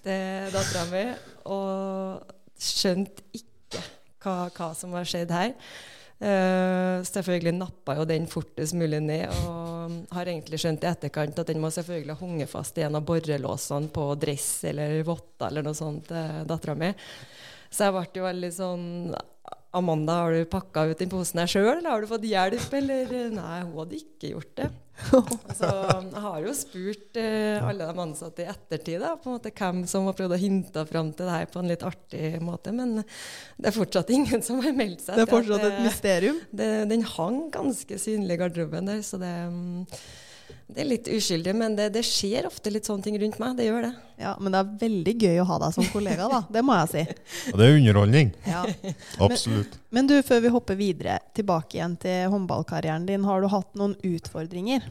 til 0.06 0.51
dattera 0.53 0.84
mi, 0.91 1.06
og 1.50 2.36
skjønte 2.62 3.25
ikke 3.34 3.82
hva, 4.22 4.36
hva 4.53 4.68
som 4.77 4.94
har 4.94 5.10
skjedd 5.10 5.34
her. 5.34 5.56
Uh, 6.22 7.01
selvfølgelig 7.08 7.56
nappa 7.58 7.96
jo 7.98 8.06
den 8.06 8.27
fortest 8.30 8.77
mulig 8.77 9.00
ned, 9.01 9.34
og 9.41 10.13
har 10.13 10.30
egentlig 10.30 10.62
skjønt 10.62 10.86
i 10.86 10.91
etterkant 10.91 11.41
at 11.41 11.50
den 11.50 11.63
må 11.63 11.72
selvfølgelig 11.74 12.13
ha 12.13 12.22
hunget 12.22 12.51
fast 12.51 12.77
i 12.77 12.86
en 12.86 13.00
av 13.00 13.08
borrelåsene 13.08 13.89
på 13.96 14.06
dress 14.22 14.51
eller 14.70 15.00
votter 15.08 15.50
eller 15.50 15.65
noe 15.65 15.77
sånt 15.77 16.06
til 16.12 16.46
dattera 16.46 16.77
mi. 16.77 16.94
Så 17.72 17.88
jeg 17.88 17.98
ble 17.98 18.06
jo 18.20 18.30
veldig 18.30 18.53
sånn 18.53 18.88
Amanda, 19.71 20.17
har 20.25 20.35
du 20.35 20.45
pakka 20.51 20.83
ut 20.89 20.99
den 20.99 21.11
posen 21.11 21.39
her 21.39 21.49
sjøl, 21.49 21.77
eller 21.77 21.93
har 21.93 22.03
du 22.03 22.09
fått 22.09 22.27
hjelp, 22.27 22.73
eller 22.81 23.11
Nei, 23.37 23.59
hun 23.63 23.77
hadde 23.79 23.99
ikke 24.01 24.33
gjort 24.33 24.55
det. 24.59 24.71
Så 25.57 25.67
jeg 25.67 26.21
har 26.23 26.41
jo 26.43 26.53
spurt 26.55 27.17
eh, 27.17 27.63
alle 27.63 27.87
de 27.87 28.01
ansatte 28.03 28.43
i 28.43 28.49
ettertid 28.51 28.99
da, 29.01 29.15
på 29.17 29.29
en 29.29 29.37
måte 29.37 29.53
hvem 29.55 29.79
som 29.89 30.05
har 30.09 30.17
prøvd 30.17 30.35
å 30.35 30.41
hinte 30.41 30.83
fram 30.89 31.13
til 31.15 31.29
det 31.29 31.37
her 31.37 31.47
på 31.49 31.61
en 31.61 31.71
litt 31.71 31.85
artig 31.87 32.33
måte, 32.43 32.73
men 32.75 32.99
det 32.99 33.71
er 33.71 33.77
fortsatt 33.77 34.11
ingen 34.17 34.43
som 34.45 34.59
har 34.65 34.75
meldt 34.77 35.05
seg. 35.05 35.17
Det 35.17 35.25
er 35.25 35.31
fortsatt 35.31 35.55
at 35.55 35.63
fortsatt 35.63 35.79
et 35.79 35.87
mysterium. 35.87 36.41
det, 36.51 36.69
den 36.91 37.07
hang 37.15 37.45
ganske 37.53 38.01
synlig 38.01 38.37
i 38.37 38.41
garderoben 38.43 38.91
der, 38.91 39.01
så 39.07 39.19
det, 39.21 39.31
mm, 39.55 39.87
det 40.71 40.83
er 40.83 40.87
litt 40.87 41.09
uskyldig. 41.11 41.53
Men 41.57 41.75
det, 41.77 41.89
det 41.95 42.03
skjer 42.07 42.47
ofte 42.47 42.71
litt 42.73 42.87
sånne 42.87 43.05
ting 43.05 43.19
rundt 43.21 43.37
meg. 43.41 43.57
Det 43.59 43.67
gjør 43.67 43.85
det. 43.89 43.91
Ja, 44.21 44.33
Men 44.39 44.55
det 44.55 44.61
er 44.61 44.73
veldig 44.85 45.13
gøy 45.25 45.41
å 45.43 45.47
ha 45.49 45.59
deg 45.65 45.75
som 45.75 45.87
kollega, 45.91 46.27
da. 46.31 46.41
Det 46.53 46.63
må 46.65 46.79
jeg 46.79 46.91
si. 46.93 47.05
Og 47.51 47.61
det 47.61 47.67
er 47.67 47.77
underholdning. 47.79 48.33
Ja. 48.47 48.63
Absolutt. 49.27 49.77
Men 49.91 50.09
du, 50.09 50.17
før 50.25 50.43
vi 50.45 50.55
hopper 50.55 50.79
videre 50.79 51.19
tilbake 51.37 51.79
igjen 51.79 51.95
til 52.01 52.33
håndballkarrieren 52.33 53.07
din, 53.09 53.27
har 53.27 53.43
du 53.43 53.49
hatt 53.51 53.73
noen 53.79 53.97
utfordringer? 54.07 54.87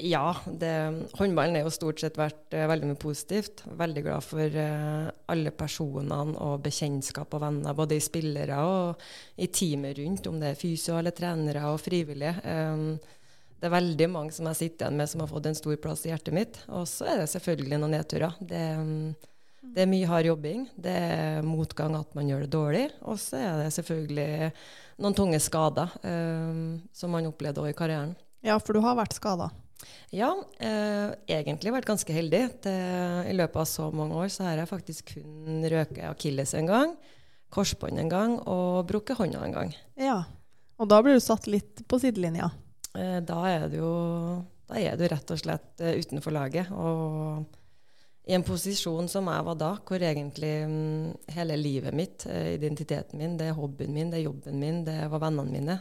Ja, 0.00 0.36
det, 0.46 0.72
håndballen 1.18 1.58
har 1.58 1.66
jo 1.66 1.72
stort 1.74 2.00
sett 2.00 2.16
vært 2.16 2.54
uh, 2.56 2.64
veldig 2.70 2.92
mye 2.92 3.00
positivt. 3.00 3.64
Veldig 3.76 4.04
glad 4.06 4.24
for 4.24 4.56
uh, 4.56 5.10
alle 5.32 5.52
personene 5.56 6.36
og 6.40 6.62
bekjentskap 6.64 7.34
og 7.36 7.42
venner, 7.44 7.76
både 7.76 7.98
i 7.98 8.04
spillere 8.04 8.60
og 8.64 9.02
i 9.36 9.50
teamet 9.52 9.98
rundt, 9.98 10.30
om 10.30 10.38
det 10.40 10.52
er 10.52 10.60
fysio 10.60 10.96
eller 10.96 11.16
trenere 11.16 11.66
og 11.68 11.80
frivillige. 11.82 12.38
Um, 12.46 12.94
det 13.62 13.68
er 13.68 13.76
veldig 13.76 14.06
mange 14.10 14.34
som 14.34 14.48
jeg 14.50 14.58
sitter 14.58 14.88
igjen 14.88 14.96
med 14.98 15.10
som 15.12 15.20
har 15.22 15.28
fått 15.30 15.44
en 15.46 15.54
stor 15.54 15.76
plass 15.78 16.00
i 16.02 16.10
hjertet 16.10 16.34
mitt. 16.34 16.56
Og 16.74 16.82
så 16.90 17.06
er 17.12 17.20
det 17.20 17.28
selvfølgelig 17.30 17.76
noen 17.78 17.92
nedturer. 17.94 18.34
Det, 18.42 18.62
um, 18.74 19.12
det 19.62 19.84
er 19.84 19.90
mye 19.92 20.08
hard 20.10 20.26
jobbing. 20.26 20.64
Det 20.74 20.94
er 20.98 21.46
motgang 21.46 21.94
at 21.94 22.16
man 22.18 22.26
gjør 22.26 22.42
det 22.42 22.50
dårlig. 22.50 22.82
Og 23.06 23.20
så 23.22 23.38
er 23.38 23.60
det 23.60 23.68
selvfølgelig 23.76 24.50
noen 25.06 25.14
tunge 25.14 25.38
skader 25.44 25.94
um, 26.02 26.80
som 26.90 27.14
man 27.14 27.28
opplevde 27.30 27.62
også 27.62 27.70
i 27.70 27.76
karrieren. 27.78 28.16
Ja, 28.42 28.56
for 28.58 28.74
du 28.74 28.82
har 28.82 28.98
vært 28.98 29.14
skada. 29.14 29.52
Ja, 30.10 30.32
eh, 30.62 31.14
egentlig 31.30 31.72
vært 31.74 31.86
ganske 31.86 32.14
heldig. 32.14 32.42
Det, 32.66 32.74
I 33.30 33.34
løpet 33.34 33.62
av 33.62 33.68
så 33.70 33.88
mange 33.94 34.18
år 34.18 34.30
så 34.34 34.48
har 34.48 34.58
jeg 34.58 34.70
faktisk 34.70 35.14
kun 35.14 35.62
røket 35.70 36.02
akilles 36.10 36.54
en 36.58 36.70
gang, 36.70 36.96
korsbånd 37.54 38.02
en 38.02 38.10
gang 38.10 38.36
og 38.42 38.90
brukket 38.90 39.18
hånda 39.22 39.46
en 39.46 39.56
gang. 39.56 39.72
Ja. 39.98 40.18
Og 40.82 40.90
da 40.90 40.98
blir 41.02 41.18
du 41.18 41.22
satt 41.22 41.46
litt 41.50 41.84
på 41.86 42.02
sidelinja. 42.02 42.50
Eh, 42.98 43.18
da 43.24 43.40
er 43.48 43.68
du 43.72 43.78
jo 43.80 43.92
da 44.68 44.78
er 44.80 44.96
du 44.96 45.04
rett 45.08 45.32
og 45.32 45.40
slett 45.40 45.82
eh, 45.84 45.98
utenfor 46.00 46.34
laget. 46.34 46.72
Og 46.72 47.44
i 48.28 48.36
en 48.36 48.44
posisjon 48.46 49.08
som 49.10 49.28
jeg 49.32 49.46
var 49.48 49.56
da, 49.58 49.70
hvor 49.88 50.04
egentlig 50.04 50.52
mm, 50.68 51.32
hele 51.36 51.56
livet 51.58 51.96
mitt, 51.96 52.26
eh, 52.30 52.54
identiteten 52.56 53.20
min, 53.20 53.38
det 53.40 53.50
er 53.50 53.58
hobbyen 53.58 53.96
min, 53.96 54.12
det 54.12 54.20
er 54.20 54.28
jobben 54.28 54.60
min, 54.60 54.84
det 54.86 54.98
var 55.12 55.24
vennene 55.24 55.56
mine. 55.56 55.78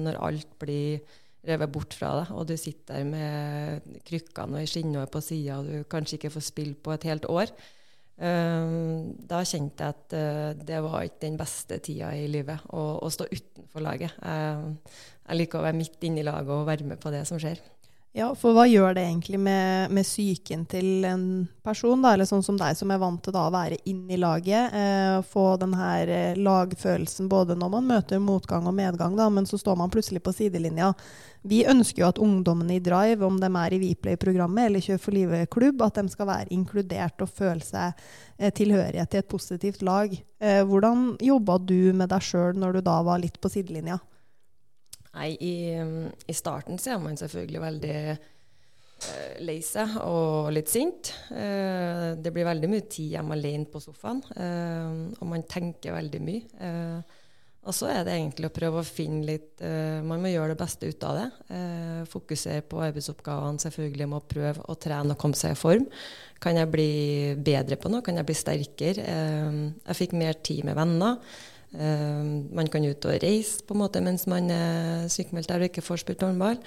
Når 0.00 0.18
alt 0.24 0.58
blir 0.60 1.20
revet 1.44 1.72
bort 1.72 1.92
fra 1.92 2.14
deg, 2.22 2.34
og 2.34 2.48
du 2.48 2.56
sitter 2.56 2.98
der 2.98 3.08
med 3.08 4.02
krykkene 4.08 4.56
og 4.56 4.64
ei 4.64 4.68
skinnår 4.68 5.10
på 5.12 5.20
sida, 5.24 5.60
og 5.60 5.68
du 5.68 5.88
kanskje 5.92 6.18
ikke 6.18 6.32
får 6.38 6.46
spille 6.46 6.76
på 6.80 6.94
et 6.94 7.04
helt 7.10 7.28
år. 7.28 7.52
Da 8.14 9.40
kjente 9.42 9.84
jeg 9.84 9.90
at 9.90 10.14
det 10.64 10.78
var 10.86 11.02
ikke 11.02 11.24
den 11.24 11.36
beste 11.36 11.80
tida 11.82 12.12
i 12.14 12.28
livet 12.30 12.62
å, 12.70 12.84
å 13.02 13.10
stå 13.12 13.26
utenfor 13.28 13.84
laget. 13.84 14.14
Jeg, 14.22 14.76
jeg 15.24 15.40
liker 15.40 15.60
å 15.60 15.66
være 15.66 15.78
midt 15.78 16.04
inne 16.04 16.20
i 16.20 16.26
laget 16.26 16.52
og 16.52 16.66
være 16.68 16.88
med 16.88 17.00
på 17.00 17.12
det 17.14 17.24
som 17.28 17.40
skjer. 17.40 17.62
Ja, 18.14 18.28
for 18.38 18.54
hva 18.54 18.62
gjør 18.70 18.92
det 18.94 19.02
egentlig 19.08 19.40
med, 19.42 19.90
med 19.90 20.06
psyken 20.06 20.60
til 20.70 21.02
en 21.08 21.24
person, 21.66 21.98
da, 21.98 22.12
eller 22.14 22.28
sånn 22.28 22.44
som 22.46 22.54
deg, 22.60 22.76
som 22.78 22.92
er 22.94 23.00
vant 23.02 23.18
til 23.26 23.34
da 23.34 23.48
å 23.48 23.50
være 23.50 23.80
inn 23.90 24.04
i 24.06 24.18
laget, 24.22 24.70
eh, 24.70 25.16
få 25.26 25.56
den 25.58 25.74
her 25.74 26.12
eh, 26.14 26.38
lagfølelsen 26.38 27.26
både 27.32 27.56
når 27.58 27.72
man 27.72 27.88
møter 27.88 28.22
motgang 28.22 28.70
og 28.70 28.76
medgang, 28.78 29.18
da, 29.18 29.26
men 29.34 29.50
så 29.50 29.58
står 29.58 29.80
man 29.82 29.90
plutselig 29.90 30.22
på 30.22 30.36
sidelinja. 30.36 30.92
Vi 31.42 31.64
ønsker 31.66 32.04
jo 32.04 32.12
at 32.12 32.22
ungdommene 32.22 32.78
i 32.78 32.84
Drive, 32.86 33.26
om 33.26 33.42
de 33.42 33.50
er 33.50 33.74
i 33.74 33.82
Viplay-programmet 33.82 34.70
eller 34.70 34.86
Kjør 34.86 35.02
for 35.08 35.18
livet-klubb, 35.18 35.82
at 35.82 35.98
de 35.98 36.14
skal 36.14 36.30
være 36.30 36.54
inkludert 36.54 37.26
og 37.26 37.34
føle 37.34 37.66
seg 37.66 37.98
eh, 38.38 38.54
tilhørighet 38.54 39.10
til 39.10 39.24
et 39.24 39.32
positivt 39.34 39.82
lag. 39.82 40.14
Eh, 40.38 40.62
hvordan 40.62 41.16
jobba 41.18 41.58
du 41.58 41.90
med 41.90 42.14
deg 42.14 42.30
sjøl 42.30 42.62
når 42.62 42.78
du 42.78 42.84
da 42.86 43.00
var 43.10 43.26
litt 43.26 43.42
på 43.42 43.50
sidelinja? 43.58 43.98
Nei, 45.14 45.34
i, 45.38 45.56
i 46.26 46.34
starten 46.34 46.78
så 46.80 46.94
er 46.94 47.02
man 47.02 47.18
selvfølgelig 47.18 47.60
veldig 47.62 47.98
eh, 48.10 49.34
lei 49.46 49.60
seg 49.62 49.98
og 50.02 50.50
litt 50.54 50.72
sint. 50.72 51.12
Eh, 51.30 52.14
det 52.18 52.32
blir 52.34 52.48
veldig 52.48 52.70
mye 52.72 52.86
tid 52.90 53.14
hjemme 53.14 53.36
alene 53.36 53.68
på 53.70 53.82
sofaen, 53.82 54.24
eh, 54.34 55.20
og 55.20 55.28
man 55.30 55.46
tenker 55.46 55.94
veldig 55.94 56.22
mye. 56.24 56.48
Eh, 56.58 57.20
og 57.64 57.72
så 57.72 57.88
er 57.88 58.02
det 58.04 58.18
egentlig 58.18 58.50
å 58.50 58.52
prøve 58.52 58.82
å 58.82 58.84
finne 58.84 59.24
litt 59.24 59.62
eh, 59.64 60.02
Man 60.04 60.20
må 60.20 60.28
gjøre 60.28 60.52
det 60.52 60.60
beste 60.60 60.90
ut 60.90 61.06
av 61.08 61.16
det. 61.16 61.28
Eh, 61.56 62.02
fokusere 62.10 62.66
på 62.68 62.82
arbeidsoppgavene, 62.84 63.62
selvfølgelig 63.62 64.10
må 64.10 64.20
prøve 64.28 64.66
å 64.68 64.76
trene 64.76 65.14
og 65.14 65.20
komme 65.22 65.38
seg 65.38 65.54
i 65.54 65.62
form. 65.62 65.86
Kan 66.44 66.60
jeg 66.60 66.68
bli 66.74 66.90
bedre 67.40 67.78
på 67.80 67.88
noe? 67.88 68.04
Kan 68.04 68.20
jeg 68.20 68.28
bli 68.28 68.36
sterkere? 68.36 69.06
Jeg 69.06 69.96
fikk 69.96 70.12
mer 70.18 70.36
tid 70.44 70.66
med 70.68 70.76
venner. 70.76 71.22
Uh, 71.74 72.46
man 72.54 72.68
kan 72.70 72.84
ut 72.86 73.06
og 73.08 73.16
reise 73.24 73.64
på 73.66 73.74
en 73.74 73.80
måte 73.82 74.02
mens 74.04 74.28
man 74.30 74.46
er 74.54 75.08
sykemeldt 75.10 75.50
der 75.50 75.64
og 75.64 75.72
ikke 75.72 75.82
får 75.84 76.04
spilt 76.04 76.22
håndball. 76.22 76.60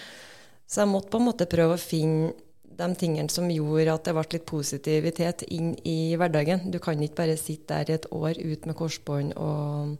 Så 0.68 0.84
jeg 0.84 0.92
måtte 0.92 1.14
på 1.14 1.22
en 1.22 1.30
måte 1.30 1.48
prøve 1.48 1.78
å 1.78 1.82
finne 1.82 2.34
de 2.78 2.88
tingene 3.00 3.32
som 3.32 3.48
gjorde 3.50 3.94
at 3.94 4.06
det 4.06 4.14
ble 4.14 4.26
litt 4.36 4.48
positivitet 4.50 5.46
inn 5.54 5.72
i 5.88 6.16
hverdagen. 6.20 6.68
Du 6.74 6.78
kan 6.84 7.00
ikke 7.02 7.24
bare 7.24 7.38
sitte 7.40 7.74
der 7.74 7.90
i 7.90 7.96
et 7.96 8.10
år 8.14 8.38
ut 8.38 8.68
med 8.68 8.78
korsbånd 8.78 9.34
og, 9.42 9.96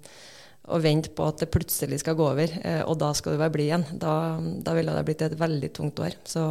og 0.68 0.84
vente 0.84 1.14
på 1.16 1.26
at 1.26 1.42
det 1.42 1.50
plutselig 1.56 2.02
skal 2.04 2.18
gå 2.20 2.28
over, 2.28 2.54
uh, 2.60 2.84
og 2.90 3.00
da 3.02 3.14
skal 3.18 3.34
du 3.34 3.42
være 3.42 3.56
blid 3.56 3.70
igjen. 3.70 3.88
Da, 4.04 4.14
da 4.68 4.76
ville 4.78 4.94
det 4.94 5.08
blitt 5.08 5.26
et 5.26 5.40
veldig 5.40 5.72
tungt 5.80 6.04
år. 6.04 6.20
Så 6.28 6.44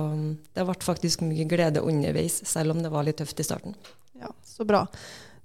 det 0.56 0.66
ble 0.66 0.80
faktisk 0.88 1.22
mye 1.28 1.46
glede 1.50 1.84
underveis, 1.84 2.40
selv 2.48 2.74
om 2.74 2.82
det 2.82 2.94
var 2.94 3.06
litt 3.06 3.20
tøft 3.20 3.44
i 3.44 3.46
starten. 3.46 3.76
Ja, 4.16 4.32
så 4.48 4.64
bra. 4.64 4.86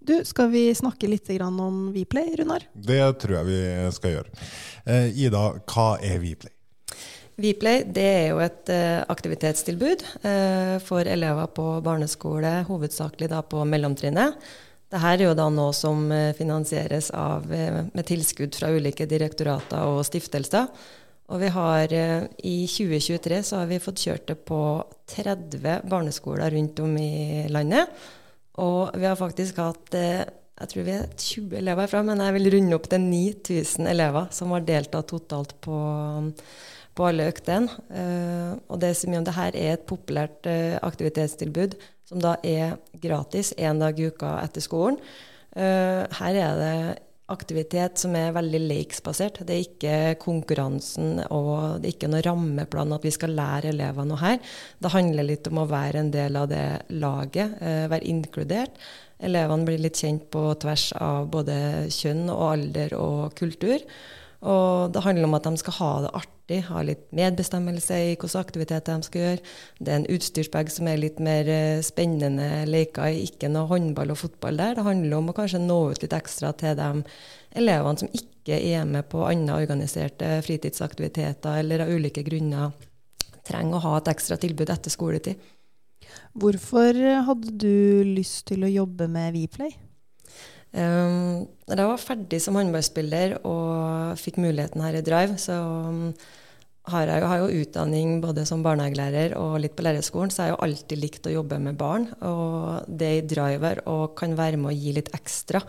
Du, 0.03 0.15
skal 0.25 0.49
vi 0.49 0.63
snakke 0.75 1.05
litt 1.05 1.29
om 1.39 1.91
Viplay, 1.93 2.33
Runar? 2.35 2.63
Det 2.73 3.03
tror 3.21 3.35
jeg 3.35 3.45
vi 3.45 3.91
skal 3.93 4.13
gjøre. 4.15 4.31
Eh, 4.89 5.17
Ida, 5.27 5.41
hva 5.69 5.85
er 6.01 6.15
Viplay? 6.23 6.53
Viplay 7.41 7.83
det 7.85 8.05
er 8.05 8.23
jo 8.31 8.39
et 8.41 8.71
eh, 8.73 9.03
aktivitetstilbud 9.13 10.01
eh, 10.25 10.79
for 10.81 11.05
elever 11.05 11.51
på 11.53 11.65
barneskole, 11.85 12.63
hovedsakelig 12.65 13.29
da 13.29 13.43
på 13.45 13.61
mellomtrinnet. 13.69 14.39
Dette 14.89 15.11
er 15.13 15.21
jo 15.21 15.35
da 15.37 15.45
noe 15.53 15.75
som 15.77 16.09
finansieres 16.35 17.11
av, 17.15 17.45
med 17.47 18.01
tilskudd 18.09 18.57
fra 18.57 18.71
ulike 18.73 19.05
direktorater 19.07 19.85
og 19.87 20.01
stiftelser. 20.03 20.65
Og 21.31 21.39
vi 21.39 21.51
har 21.53 21.93
i 21.95 22.55
2023 22.67 23.37
så 23.47 23.61
har 23.61 23.69
vi 23.69 23.79
fått 23.79 24.01
kjørt 24.03 24.25
det 24.33 24.35
på 24.49 24.59
30 25.13 25.85
barneskoler 25.87 26.51
rundt 26.51 26.81
om 26.83 26.97
i 26.99 27.45
landet. 27.47 27.87
Og 28.61 28.93
vi 28.97 29.07
har 29.09 29.17
faktisk 29.19 29.59
hatt 29.61 29.97
eh, 29.97 30.23
jeg 30.61 30.69
tror 30.69 30.85
vi 30.85 30.93
er 30.93 31.07
20 31.17 31.57
elever 31.57 31.87
herfra, 31.87 32.03
men 32.05 32.21
jeg 32.21 32.35
vil 32.35 32.51
runde 32.53 32.77
opp 32.77 32.85
til 32.91 33.01
9000 33.01 33.89
elever 33.89 34.27
som 34.35 34.53
har 34.53 34.65
deltatt 34.67 35.09
totalt 35.09 35.55
på, 35.65 35.77
på 36.93 37.07
alle 37.07 37.25
øktene. 37.31 37.71
Uh, 37.89 38.59
og 38.69 38.77
det 38.83 38.91
som 38.99 39.15
gjør 39.15 39.25
det 39.25 39.37
her 39.39 39.57
er 39.57 39.73
et 39.73 39.87
populært 39.89 40.45
uh, 40.45 40.77
aktivitetstilbud 40.85 41.73
som 42.11 42.21
da 42.21 42.35
er 42.45 42.75
gratis 43.01 43.55
én 43.57 43.81
dag 43.81 43.97
i 43.97 44.11
uka 44.11 44.35
etter 44.43 44.61
skolen. 44.61 44.99
Her 45.55 46.37
er 46.39 46.59
det 46.59 46.75
aktivitet 47.31 48.01
som 48.01 48.15
er 48.19 48.33
veldig 48.35 48.61
lekesbasert. 48.67 49.41
Det 49.47 49.55
er 49.55 49.65
ikke 49.65 49.97
konkurransen 50.21 51.23
og 51.27 51.81
det 51.81 51.89
er 51.89 51.95
ikke 51.95 52.11
noen 52.11 52.25
rammeplan 52.27 52.95
at 52.97 53.07
vi 53.07 53.13
skal 53.15 53.35
lære 53.37 53.71
elever 53.73 54.07
noe 54.07 54.21
her. 54.21 54.39
Det 54.79 54.93
handler 54.93 55.29
litt 55.29 55.49
om 55.51 55.63
å 55.63 55.69
være 55.71 56.03
en 56.03 56.11
del 56.13 56.39
av 56.39 56.49
det 56.51 56.65
laget, 57.01 57.57
være 57.61 58.07
inkludert. 58.11 58.81
Elevene 59.21 59.67
blir 59.67 59.81
litt 59.81 59.99
kjent 60.01 60.25
på 60.33 60.47
tvers 60.61 60.87
av 60.97 61.29
både 61.33 61.55
kjønn 61.93 62.25
og 62.33 62.47
alder 62.47 62.97
og 62.97 63.37
kultur. 63.37 63.83
Og 64.41 64.89
det 64.93 65.03
handler 65.05 65.27
om 65.27 65.35
at 65.37 65.45
de 65.45 65.59
skal 65.61 65.75
ha 65.77 65.89
det 66.01 66.11
artig, 66.17 66.59
ha 66.65 66.81
litt 66.81 67.03
medbestemmelse 67.13 67.97
i 68.01 68.07
hvilke 68.15 68.39
aktiviteter 68.39 68.97
de 68.97 69.05
skal 69.05 69.21
gjøre. 69.21 69.51
Det 69.77 69.91
er 69.91 69.99
en 69.99 70.07
utstyrsbag 70.15 70.71
som 70.73 70.89
er 70.89 70.97
litt 70.97 71.19
mer 71.21 71.49
eh, 71.51 71.83
spennende 71.85 72.63
leker, 72.65 73.13
ikke 73.27 73.51
noe 73.53 73.69
håndball 73.69 74.15
og 74.15 74.21
fotball 74.23 74.57
der. 74.57 74.73
Det 74.79 74.87
handler 74.87 75.19
om 75.19 75.29
å 75.29 75.37
kanskje 75.37 75.61
nå 75.61 75.79
ut 75.91 76.01
litt 76.01 76.17
ekstra 76.17 76.55
til 76.57 76.73
de 76.79 76.89
elevene 77.61 78.01
som 78.01 78.09
ikke 78.17 78.57
er 78.57 78.89
med 78.89 79.05
på 79.11 79.21
andre 79.27 79.59
organiserte 79.61 80.39
fritidsaktiviteter 80.47 81.61
eller 81.61 81.85
av 81.85 81.93
ulike 81.93 82.25
grunner 82.25 82.73
trenger 83.45 83.77
å 83.77 83.85
ha 83.85 83.95
et 83.99 84.09
ekstra 84.09 84.39
tilbud 84.41 84.73
etter 84.73 84.93
skoletid. 84.93 85.37
Hvorfor 86.33 86.97
hadde 87.27 87.53
du 87.61 88.03
lyst 88.09 88.47
til 88.49 88.65
å 88.65 88.73
jobbe 88.73 89.05
med 89.11 89.35
Viplay? 89.37 89.75
Um, 90.71 91.47
jeg 91.67 91.87
var 91.87 91.99
ferdig 91.99 92.39
som 92.39 92.55
håndballspiller 92.55 93.41
og 93.47 94.19
fikk 94.19 94.39
muligheten 94.39 94.83
her 94.85 94.95
i 94.95 95.03
Drive, 95.03 95.35
så 95.41 95.57
um, 95.91 96.13
har 96.91 97.09
jeg 97.11 97.21
jo, 97.21 97.27
har 97.27 97.41
jo 97.41 97.61
utdanning 97.61 98.13
både 98.23 98.45
som 98.47 98.63
barnehagelærer 98.63 99.35
og 99.37 99.57
litt 99.61 99.75
på 99.77 99.83
lærerskolen, 99.85 100.31
så 100.31 100.45
jeg 100.45 100.53
har 100.53 100.55
jo 100.55 100.61
alltid 100.67 101.01
likt 101.01 101.27
å 101.27 101.33
jobbe 101.35 101.59
med 101.61 101.79
barn. 101.79 102.07
Og 102.25 102.87
det 102.87 103.11
i 103.17 103.25
Driver 103.33 103.83
og 103.91 104.15
kan 104.19 104.37
være 104.39 104.59
med 104.61 104.71
å 104.71 104.77
gi 104.77 104.95
litt 104.95 105.11
ekstra. 105.17 105.63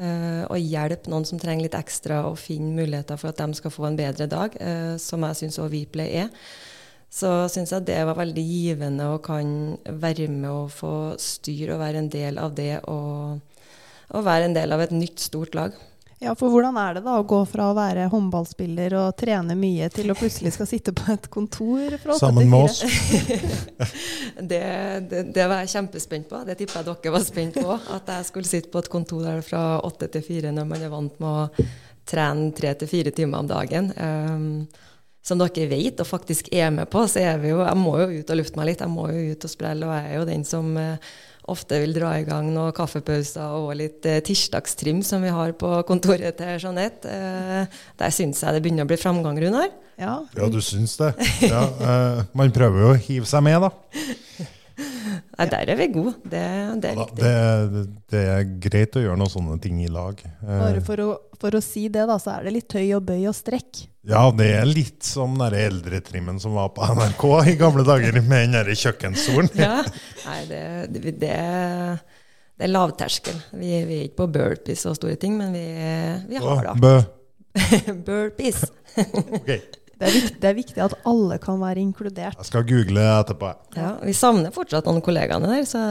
Uh, 0.00 0.44
og 0.48 0.60
hjelpe 0.60 1.10
noen 1.12 1.26
som 1.28 1.40
trenger 1.40 1.66
litt 1.66 1.78
ekstra, 1.78 2.22
og 2.28 2.40
finne 2.40 2.76
muligheter 2.76 3.18
for 3.20 3.32
at 3.32 3.40
de 3.40 3.56
skal 3.56 3.72
få 3.72 3.88
en 3.88 3.98
bedre 3.98 4.28
dag, 4.28 4.54
uh, 4.60 4.94
som 5.00 5.24
jeg 5.28 5.42
syns 5.42 5.60
òg 5.64 5.72
Viplay 5.72 6.24
er 6.24 6.30
så 7.12 7.44
syns 7.52 7.74
jeg 7.74 7.84
det 7.90 7.98
var 8.08 8.16
veldig 8.16 8.42
givende 8.42 9.10
å 9.12 9.18
kan 9.20 9.74
være 9.84 10.30
med 10.32 10.48
og 10.48 10.70
få 10.72 10.92
styre 11.20 11.74
og 11.74 11.82
være 11.82 12.00
en 12.00 12.08
del 12.12 12.38
av 12.40 12.54
det 12.56 12.78
og, 12.88 13.42
og, 14.12 14.26
være 14.26 14.50
en 14.50 14.56
del 14.56 14.74
av 14.74 14.84
et 14.84 14.94
nytt, 14.94 15.18
stort 15.22 15.56
lag. 15.58 15.74
Ja, 16.22 16.36
for 16.38 16.54
hvordan 16.54 16.76
er 16.78 16.94
det 16.94 17.00
da 17.02 17.16
å 17.18 17.24
gå 17.26 17.40
fra 17.50 17.72
å 17.72 17.74
være 17.74 18.04
håndballspiller 18.12 18.94
og 19.00 19.16
trene 19.18 19.56
mye, 19.58 19.88
til 19.90 20.12
å 20.12 20.14
plutselig 20.14 20.52
skal 20.54 20.68
sitte 20.70 20.94
på 20.94 21.08
et 21.10 21.26
kontor 21.32 21.96
fra 21.98 22.14
8 22.14 22.20
Sammen 22.20 22.52
med 22.52 22.68
oss. 22.68 22.78
det, 24.52 24.62
det, 25.10 25.24
det, 25.34 25.48
var 25.50 25.64
jeg 25.64 25.72
kjempespent 25.74 26.28
på. 26.30 26.44
Det 26.46 26.56
tipper 26.60 26.78
jeg 26.78 26.88
dere 26.92 27.14
var 27.16 27.26
spent 27.26 27.58
på. 27.58 27.74
At 27.96 28.14
jeg 28.14 28.28
skulle 28.30 28.52
sitte 28.52 28.70
på 28.70 28.84
et 28.84 28.92
kontor 28.92 29.26
der 29.26 29.42
fra 29.42 29.64
åtte 29.82 30.12
til 30.14 30.22
fire 30.28 30.54
når 30.54 30.70
man 30.70 30.86
er 30.86 30.94
vant 30.94 31.18
med 31.18 31.32
å 31.32 31.66
trene 32.08 32.52
tre 32.54 32.70
til 32.78 32.90
fire 32.90 33.10
timer 33.14 33.42
om 33.42 33.50
dagen. 33.50 33.90
Um, 33.98 34.46
som 35.26 35.38
dere 35.38 35.68
vet 35.70 36.00
og 36.02 36.06
faktisk 36.08 36.50
er 36.54 36.70
med 36.74 36.90
på, 36.90 37.02
så 37.10 37.22
er 37.22 37.42
vi 37.42 37.52
jo 37.52 37.60
Jeg 37.62 37.78
må 37.78 37.94
jo 38.00 38.08
ut 38.20 38.30
og 38.30 38.38
lufte 38.40 38.58
meg 38.58 38.72
litt. 38.72 38.82
Jeg 38.82 38.94
må 38.94 39.10
jo 39.10 39.34
ut 39.34 39.46
og 39.46 39.52
sprelle, 39.52 39.86
og 39.86 39.94
jeg 39.94 40.08
er 40.10 40.18
jo 40.18 40.30
den 40.30 40.46
som 40.46 40.72
eh, 40.78 41.12
ofte 41.50 41.80
vil 41.82 41.94
dra 41.96 42.12
i 42.20 42.26
gang 42.26 42.50
noen 42.54 42.74
kaffepauser 42.76 43.56
og 43.58 43.74
litt 43.78 44.06
eh, 44.06 44.20
tirsdagstrim 44.24 45.02
som 45.06 45.24
vi 45.24 45.32
har 45.34 45.54
på 45.58 45.74
kontoret 45.88 46.38
til 46.38 46.54
Jeanette. 46.62 47.10
Eh, 47.10 47.80
der 47.98 48.14
syns 48.14 48.44
jeg 48.44 48.54
det 48.54 48.62
begynner 48.62 48.86
å 48.86 48.90
bli 48.92 49.00
framgang, 49.00 49.40
Runar. 49.42 49.70
Ja, 50.00 50.20
ja 50.36 50.48
du 50.50 50.60
syns 50.64 50.96
det. 51.00 51.12
Ja, 51.42 51.66
eh, 51.66 52.24
man 52.38 52.54
prøver 52.54 52.86
jo 52.86 52.90
å 52.94 53.00
hive 53.08 53.28
seg 53.28 53.46
med, 53.48 53.66
da. 53.66 53.72
Nei, 55.42 55.46
der 55.50 55.70
er 55.74 55.78
vi 55.80 55.86
gode. 55.90 56.12
Det, 56.22 56.42
det 56.82 56.90
er 56.92 56.98
Ja, 57.00 57.06
det, 57.18 57.84
det 58.12 58.20
er 58.36 58.44
greit 58.62 58.94
å 58.98 59.02
gjøre 59.02 59.18
noen 59.18 59.32
sånne 59.32 59.56
ting 59.62 59.80
i 59.82 59.88
lag. 59.90 60.20
Eh, 60.22 60.52
Bare 60.62 60.82
for 60.86 61.02
å, 61.02 61.08
for 61.42 61.58
å 61.58 61.62
si 61.64 61.88
det, 61.90 62.04
da, 62.06 62.16
så 62.22 62.36
er 62.36 62.46
det 62.46 62.52
litt 62.60 62.68
tøy 62.70 62.84
og 62.96 63.02
bøy 63.08 63.24
og 63.30 63.34
strekk. 63.34 63.82
Ja, 64.06 64.22
det 64.34 64.48
er 64.60 64.66
litt 64.66 65.02
som 65.06 65.34
den 65.38 65.54
eldretrimmen 65.58 66.38
som 66.42 66.54
var 66.58 66.70
på 66.74 66.86
NRK 66.94 67.26
i 67.52 67.56
gamle 67.60 67.84
dager, 67.86 68.16
med 68.22 68.46
den 68.48 68.56
derre 68.60 68.74
kjøkkenstolen. 68.78 69.50
Ja. 69.62 69.82
Nei, 70.26 70.38
det, 70.50 70.62
det, 70.94 71.14
det, 71.22 71.34
det 72.58 72.66
er 72.68 72.72
lavterskel. 72.72 73.38
Vi, 73.58 73.74
vi 73.88 73.98
er 74.00 74.06
ikke 74.08 74.22
på 74.24 74.30
burpees 74.38 74.86
og 74.90 74.98
store 74.98 75.18
ting, 75.22 75.34
men 75.38 75.54
vi, 75.54 75.66
vi 76.30 76.42
har 76.42 76.66
det 76.70 76.78
Bø. 76.82 76.94
burpees. 78.08 78.62
Ok, 78.96 79.50
Det 80.02 80.08
er, 80.08 80.14
viktig, 80.18 80.38
det 80.42 80.48
er 80.50 80.56
viktig 80.58 80.80
at 80.82 80.94
alle 81.06 81.36
kan 81.38 81.60
være 81.62 81.78
inkludert. 81.78 82.34
jeg 82.40 82.48
skal 82.48 82.64
google 82.66 83.04
etterpå. 83.20 83.52
Ja, 83.78 83.92
vi 84.02 84.14
savner 84.18 84.50
fortsatt 84.54 84.88
noen 84.90 85.02
kollegaene 85.04 85.46
der, 85.52 85.62
så 85.68 85.82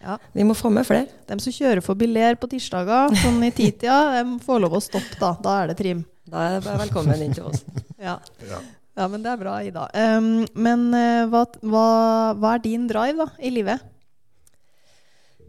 Ja. 0.00 0.14
vi 0.32 0.44
må 0.46 0.54
få 0.56 0.70
med 0.72 0.86
flere. 0.88 1.08
De 1.28 1.36
som 1.42 1.52
kjører 1.52 1.82
forbi 1.84 2.06
Ler 2.08 2.38
på 2.40 2.48
tirsdager, 2.48 3.12
sånn 3.20 3.42
i 3.44 3.50
titida, 3.52 4.22
de 4.22 4.38
får 4.46 4.62
lov 4.64 4.78
å 4.78 4.80
stoppe, 4.80 5.18
da. 5.20 5.34
Da 5.42 5.58
er 5.62 5.66
det 5.72 5.76
trim. 5.82 6.00
Da 6.26 6.46
er 6.46 6.54
det 6.56 6.64
bare 6.64 6.80
velkommen 6.86 7.20
inn 7.26 7.34
til 7.36 7.44
oss. 7.50 7.60
Ja. 7.98 8.18
Ja. 8.46 8.58
ja, 8.96 9.06
men 9.08 9.22
det 9.24 9.30
er 9.32 9.38
bra, 9.40 9.58
Ida. 9.64 9.86
Um, 9.94 10.46
men 10.54 10.82
eh, 10.94 11.26
hva, 11.32 11.44
hva, 11.64 11.84
hva 12.36 12.54
er 12.56 12.64
din 12.64 12.86
drive 12.88 13.16
da, 13.24 13.28
i 13.40 13.50
livet? 13.52 13.80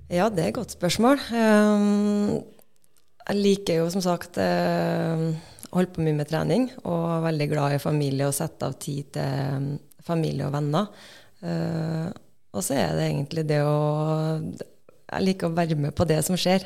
Ja, 0.10 0.30
det 0.32 0.44
er 0.46 0.52
et 0.54 0.56
godt 0.56 0.72
spørsmål. 0.76 1.20
Um, 1.36 2.38
jeg 3.28 3.44
liker 3.44 3.82
jo 3.82 3.90
som 3.92 4.04
sagt 4.04 4.40
å 4.40 4.48
holde 5.74 5.92
på 5.94 6.04
mye 6.04 6.16
med 6.16 6.30
trening, 6.30 6.70
og 6.88 7.04
er 7.18 7.26
veldig 7.28 7.48
glad 7.52 7.76
i 7.76 7.84
familie 7.84 8.30
og 8.30 8.36
sette 8.36 8.68
av 8.70 8.78
tid 8.80 9.12
til 9.18 9.58
um, 9.58 9.70
familie 10.08 10.48
og 10.48 10.54
venner. 10.56 10.88
Uh, 11.44 12.08
og 12.56 12.64
så 12.64 12.78
er 12.80 12.96
det 12.96 13.10
egentlig 13.10 13.44
det 13.50 13.60
å 13.62 13.78
Jeg 15.08 15.24
liker 15.24 15.48
å 15.48 15.56
være 15.56 15.76
med 15.80 15.94
på 15.96 16.08
det 16.08 16.18
som 16.26 16.36
skjer. 16.40 16.64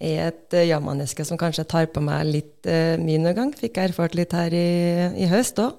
Jeg 0.00 0.16
er 0.16 0.32
et 0.32 0.56
ja-menneske 0.68 1.24
som 1.24 1.38
kanskje 1.40 1.64
tar 1.68 1.86
på 1.92 2.02
meg 2.04 2.26
litt 2.28 2.68
mye 3.00 3.20
noen 3.22 3.36
gang. 3.36 3.52
Fikk 3.56 3.78
jeg 3.78 3.88
erfart 3.88 4.16
litt 4.18 4.34
her 4.36 4.52
i, 4.52 4.66
i 5.16 5.28
høst 5.30 5.62
òg. 5.62 5.78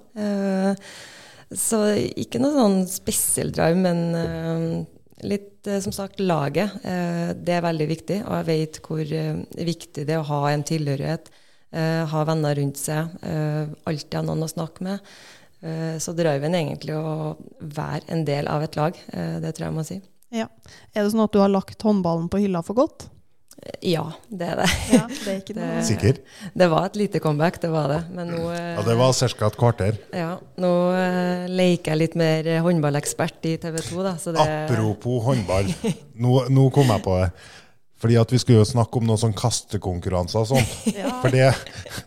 så 1.54 1.82
ikke 1.94 2.42
noe 2.42 2.56
sånn 2.56 2.80
spesiell 2.90 3.54
drive, 3.54 3.78
men 3.86 4.88
litt, 5.24 5.68
eh, 5.68 5.80
som 5.80 5.94
sagt, 5.96 6.20
laget. 6.20 6.72
Eh, 6.84 7.34
det 7.36 7.58
er 7.58 7.66
veldig 7.66 7.88
viktig, 7.90 8.20
og 8.26 8.36
jeg 8.40 8.48
vet 8.50 8.82
hvor 8.86 9.02
eh, 9.02 9.66
viktig 9.72 10.06
det 10.08 10.16
er 10.16 10.22
å 10.22 10.30
ha 10.30 10.42
en 10.52 10.66
tilhørighet. 10.68 11.32
ha 11.72 12.22
venner 12.28 12.56
rundt 12.56 12.76
seg. 12.76 13.14
alltid 13.88 14.16
ha 14.18 14.22
noen 14.28 14.44
å 14.44 14.48
snakke 14.52 14.84
med. 14.84 15.00
Så 16.04 16.12
driven 16.12 16.52
er 16.52 16.66
egentlig 16.66 16.98
å 17.00 17.38
være 17.62 18.12
en 18.12 18.26
del 18.28 18.50
av 18.52 18.66
et 18.66 18.76
lag. 18.76 18.98
det 19.40 19.54
tror 19.56 19.70
jeg 19.70 19.76
må 19.78 19.86
si. 19.88 20.02
Ja. 20.36 20.50
Er 20.92 21.06
det 21.06 21.14
sånn 21.14 21.24
at 21.24 21.32
du 21.32 21.40
har 21.40 21.48
lagt 21.48 21.80
håndballen 21.80 22.28
på 22.28 22.42
hylla 22.44 22.60
for 22.60 22.76
godt? 22.76 23.08
Eh, 23.62 23.78
Ja, 23.92 24.04
det 24.30 24.48
er 24.52 24.56
det. 24.62 24.70
Ja, 24.94 25.04
det 25.10 25.28
er 25.28 25.40
ikke 25.42 25.54
Det- 25.60 25.86
Sikker? 25.86 26.18
Det 26.58 26.68
var 26.72 26.86
et 26.90 26.96
lite 26.98 27.20
comeback, 27.22 27.60
det 27.62 27.70
var 27.74 27.88
det. 27.94 28.02
Men 28.14 28.28
nå, 28.34 28.42
eh, 28.52 28.76
Ja, 28.76 28.82
det 28.88 28.98
var 28.98 29.14
ca. 29.14 29.48
et 29.48 29.58
kvarter. 29.58 29.98
ja, 30.14 30.36
nå 30.58 30.74
uh, 30.92 31.48
leker 31.50 31.92
jeg 31.94 32.02
litt 32.04 32.16
mer 32.20 32.48
eh, 32.48 32.62
håndballekspert 32.66 33.46
i 33.46 33.58
TV 33.62 33.78
2, 33.82 34.04
da. 34.04 34.16
Så 34.18 34.34
det, 34.36 34.42
Apropos 34.46 35.24
håndball. 35.30 35.70
Nå, 36.16 36.46
nå 36.50 36.70
kom 36.74 36.88
jeg 36.94 37.04
på 37.06 37.18
det. 37.22 37.32
Fordi 38.02 38.16
at 38.18 38.32
vi 38.34 38.40
skulle 38.42 38.64
jo 38.64 38.66
snakke 38.66 38.98
om 38.98 39.06
noen 39.06 39.20
sånn 39.22 39.36
kastekonkurranser 39.38 40.40
og 40.42 40.48
sånn. 40.56 40.70
Ja. 41.02 41.12
For 41.22 41.30
det, 41.30 41.52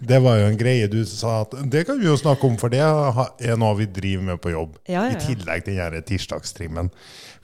det 0.03 0.19
var 0.25 0.41
jo 0.41 0.49
en 0.51 0.59
greie 0.59 0.89
du 0.91 1.05
sa 1.07 1.45
at 1.45 1.55
det 1.71 1.85
kan 1.87 2.01
vi 2.01 2.09
jo 2.09 2.17
snakke 2.19 2.49
om, 2.49 2.57
for 2.59 2.73
det 2.73 2.81
er 2.83 3.55
noe 3.63 3.77
vi 3.79 3.87
driver 3.87 4.27
med 4.33 4.41
på 4.43 4.51
jobb. 4.51 4.75
Ja, 4.91 5.05
ja, 5.07 5.15
I 5.15 5.21
tillegg 5.23 5.63
til 5.69 5.79
den 5.79 6.03
tirsdagstrimmen. 6.09 6.91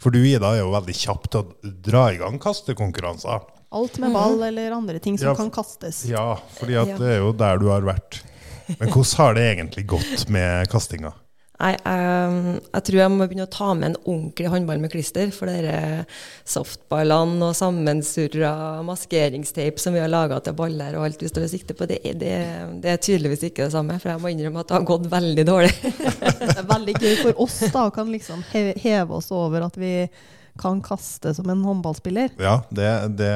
For 0.02 0.10
du 0.10 0.18
Ida 0.24 0.50
er 0.56 0.64
jo 0.64 0.72
veldig 0.74 0.96
kjapp 0.98 1.30
til 1.30 1.44
å 1.44 1.72
dra 1.86 2.08
i 2.10 2.18
gang 2.18 2.40
kastekonkurranser. 2.42 3.46
Alt 3.70 3.98
med 4.02 4.12
ball 4.12 4.42
eller 4.42 4.74
andre 4.74 4.98
ting 4.98 5.18
som 5.18 5.28
Ja. 5.28 5.34
kan 5.38 5.50
kastes. 5.50 6.04
Ja, 6.10 6.40
fordi 6.58 6.74
Ja. 6.74 6.84
det 6.84 7.06
er 7.06 7.18
jo 7.18 7.32
der 7.32 7.58
du 7.58 7.68
har 7.68 7.82
vært. 7.82 8.22
Men 8.78 8.88
hvordan 8.88 9.16
har 9.16 9.34
det 9.34 9.56
egentlig 9.56 9.86
gått 9.86 10.28
med 10.28 10.68
kastinga? 10.70 11.12
Nei, 11.60 11.74
jeg, 11.76 12.60
jeg 12.72 12.84
tror 12.86 12.96
jeg 12.96 13.12
må 13.12 13.26
begynne 13.28 13.44
å 13.44 13.52
ta 13.52 13.74
med 13.76 13.90
en 13.90 13.96
ordentlig 14.08 14.48
håndball 14.48 14.80
med 14.80 14.92
klister. 14.94 15.28
For 15.34 15.50
dere 15.50 16.06
softballene 16.48 17.50
og 17.50 17.56
sammensurra 17.58 18.80
maskeringsteip 18.86 19.78
som 19.78 19.92
vi 19.92 20.00
har 20.00 20.08
laga 20.08 20.40
til 20.40 20.56
baller 20.56 20.96
og 20.96 21.04
alt 21.04 21.20
vi 21.20 21.28
står 21.28 21.44
og 21.44 21.52
sikter 21.52 21.76
på, 21.76 21.84
det, 21.90 22.00
det, 22.16 22.32
det, 22.80 22.94
er 22.94 22.96
tydeligvis 23.04 23.44
ikke 23.50 23.66
det 23.66 23.74
samme. 23.76 23.98
For 24.00 24.14
jeg 24.14 24.22
må 24.24 24.32
innrømme 24.32 24.64
at 24.64 24.72
det 24.72 24.78
har 24.78 24.88
gått 24.88 25.10
veldig 25.12 25.46
dårlig. 25.50 25.74
det 26.40 26.56
er 26.56 26.70
veldig 26.72 26.96
gøy 26.96 27.14
for 27.26 27.44
oss 27.44 27.60
da, 27.68 27.86
å 27.86 27.94
kan 27.94 28.08
liksom 28.08 28.44
heve 28.54 29.20
oss 29.20 29.28
over 29.34 29.68
at 29.68 29.76
vi 29.80 29.94
kan 30.60 30.82
kaste 30.84 31.32
som 31.36 31.48
en 31.52 31.64
håndballspiller. 31.66 32.36
Ja, 32.40 32.60
det, 32.70 32.90
det, 33.20 33.32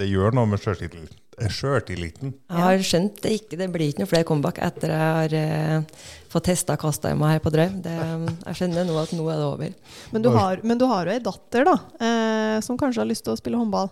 det 0.00 0.08
gjør 0.10 0.34
noe 0.36 0.48
med 0.50 0.62
sjøltilliten 0.64 1.12
sjøltilliten. 1.50 2.34
Jeg 2.50 2.62
har 2.62 2.84
skjønt 2.86 3.22
det 3.24 3.32
ikke. 3.38 3.58
Det 3.58 3.68
blir 3.72 3.90
ikke 3.90 4.04
noe 4.04 4.10
flere 4.10 4.26
comeback 4.28 4.60
etter 4.64 4.92
jeg 4.92 5.14
har 5.18 5.36
eh, 5.38 6.04
fått 6.32 6.48
testa 6.50 6.76
kasta 6.80 7.12
i 7.12 7.18
meg 7.18 7.36
her 7.36 7.42
på 7.44 7.52
Drøy. 7.54 7.80
jeg 7.84 8.58
skjønner 8.58 8.86
nå 8.86 8.98
at 9.00 9.14
nå 9.16 9.26
er 9.32 9.40
det 9.40 9.48
over. 9.48 9.96
Men 10.14 10.24
du 10.24 10.30
har, 10.34 10.62
men 10.62 10.80
du 10.80 10.86
har 10.90 11.08
jo 11.08 11.16
ei 11.16 11.24
datter 11.24 11.66
da, 11.68 11.76
eh, 11.98 12.58
som 12.64 12.78
kanskje 12.80 13.02
har 13.02 13.10
lyst 13.10 13.26
til 13.26 13.34
å 13.34 13.40
spille 13.40 13.60
håndball? 13.60 13.90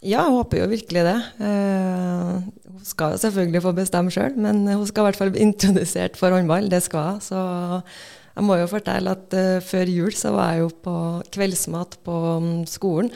Ja, 0.00 0.22
jeg 0.24 0.32
håper 0.32 0.62
jo 0.62 0.70
virkelig 0.70 1.02
det. 1.04 1.18
Eh, 1.44 2.30
hun 2.70 2.86
skal 2.88 3.14
jo 3.14 3.20
selvfølgelig 3.26 3.64
få 3.66 3.74
bestemme 3.76 4.14
sjøl, 4.14 4.38
men 4.40 4.64
hun 4.70 4.86
skal 4.88 5.04
i 5.04 5.10
hvert 5.10 5.20
fall 5.20 5.34
bli 5.34 5.44
introdusert 5.44 6.16
for 6.20 6.32
håndball. 6.32 6.70
Det 6.72 6.80
skal 6.86 7.18
hun. 7.18 7.20
Så 7.24 7.42
jeg 8.36 8.46
må 8.46 8.56
jo 8.60 8.70
fortelle 8.70 9.12
at 9.16 9.36
uh, 9.36 9.58
før 9.64 9.90
jul 9.90 10.16
så 10.16 10.32
var 10.34 10.54
jeg 10.54 10.64
jo 10.64 10.72
på 10.84 10.96
kveldsmat 11.34 11.98
på 12.06 12.16
um, 12.38 12.50
skolen 12.68 13.10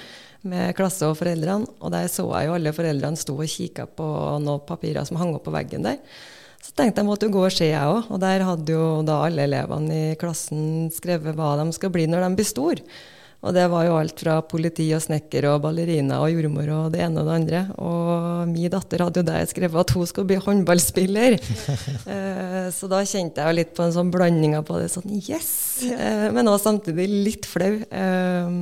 med 0.44 0.74
klasse 0.77 1.09
og 1.09 1.16
foreldrene. 1.18 1.70
Og 1.81 1.92
der 1.94 2.09
så 2.12 2.27
jeg 2.35 2.50
jo 2.50 2.57
alle 2.59 2.74
foreldrene 2.77 3.20
sto 3.20 3.37
og 3.38 3.50
kikka 3.50 3.87
på 3.88 4.07
noen 4.44 4.64
papirer 4.68 5.07
som 5.09 5.20
hang 5.20 5.33
opp 5.37 5.46
på 5.46 5.55
veggen 5.55 5.87
der. 5.87 6.00
Så 6.64 6.72
tenkte 6.72 7.03
jeg 7.03 7.09
måtte 7.09 7.29
gå 7.33 7.42
og 7.44 7.53
se, 7.53 7.68
jeg 7.68 7.81
òg. 7.81 8.11
Og 8.12 8.20
der 8.22 8.44
hadde 8.44 8.72
jo 8.72 8.85
da 9.07 9.20
alle 9.27 9.44
elevene 9.48 9.98
i 10.12 10.14
klassen 10.20 10.88
skrevet 10.94 11.37
hva 11.37 11.55
de 11.61 11.68
skal 11.77 11.92
bli 11.92 12.07
når 12.09 12.24
de 12.24 12.38
blir 12.38 12.48
store. 12.48 12.85
Og 13.44 13.53
det 13.53 13.64
var 13.68 13.85
jo 13.85 13.97
alt 13.99 14.20
fra 14.23 14.38
politi 14.49 14.87
og 14.97 15.03
snekker 15.05 15.49
og 15.51 15.59
ballerina 15.66 16.20
og 16.25 16.33
jordmor 16.33 16.70
og 16.73 16.94
det 16.94 17.03
ene 17.05 17.20
og 17.20 17.29
det 17.29 17.35
andre. 17.35 17.61
Og 17.77 18.49
min 18.53 18.73
datter 18.73 19.05
hadde 19.05 19.20
jo 19.20 19.29
der 19.29 19.51
skrevet 19.51 19.83
at 19.83 19.92
hun 19.97 20.09
skulle 20.09 20.31
bli 20.31 20.40
håndballspiller. 20.40 21.37
eh, 22.14 22.66
så 22.73 22.88
da 22.90 23.03
kjente 23.05 23.42
jeg 23.42 23.51
jo 23.51 23.59
litt 23.61 23.75
på 23.77 23.85
en 23.85 23.94
sånn 23.97 24.12
blanding 24.14 24.57
av 24.57 24.73
det 24.81 24.88
sånn 24.92 25.18
yes, 25.18 25.53
eh, 25.90 26.29
men 26.33 26.49
også 26.49 26.70
samtidig 26.70 27.09
litt 27.11 27.49
flau. 27.49 27.73
Eh, 27.85 28.59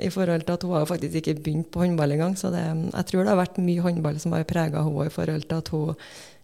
i 0.00 0.08
forhold 0.12 0.46
til 0.46 0.56
at 0.56 0.62
hun 0.64 0.76
har 0.78 0.88
faktisk 0.88 1.20
ikke 1.20 1.36
begynt 1.44 1.70
på 1.72 1.82
håndball 1.82 2.14
engang. 2.14 2.36
Så 2.38 2.52
det, 2.54 2.62
jeg 2.62 3.08
tror 3.08 3.24
det 3.24 3.32
har 3.32 3.40
vært 3.40 3.60
mye 3.62 3.84
håndball 3.84 4.20
som 4.22 4.36
har 4.36 4.46
prega 4.48 4.84
henne 4.86 5.08
i 5.08 5.12
forhold 5.12 5.44
til 5.48 5.58
at 5.60 5.72
hun 5.74 5.96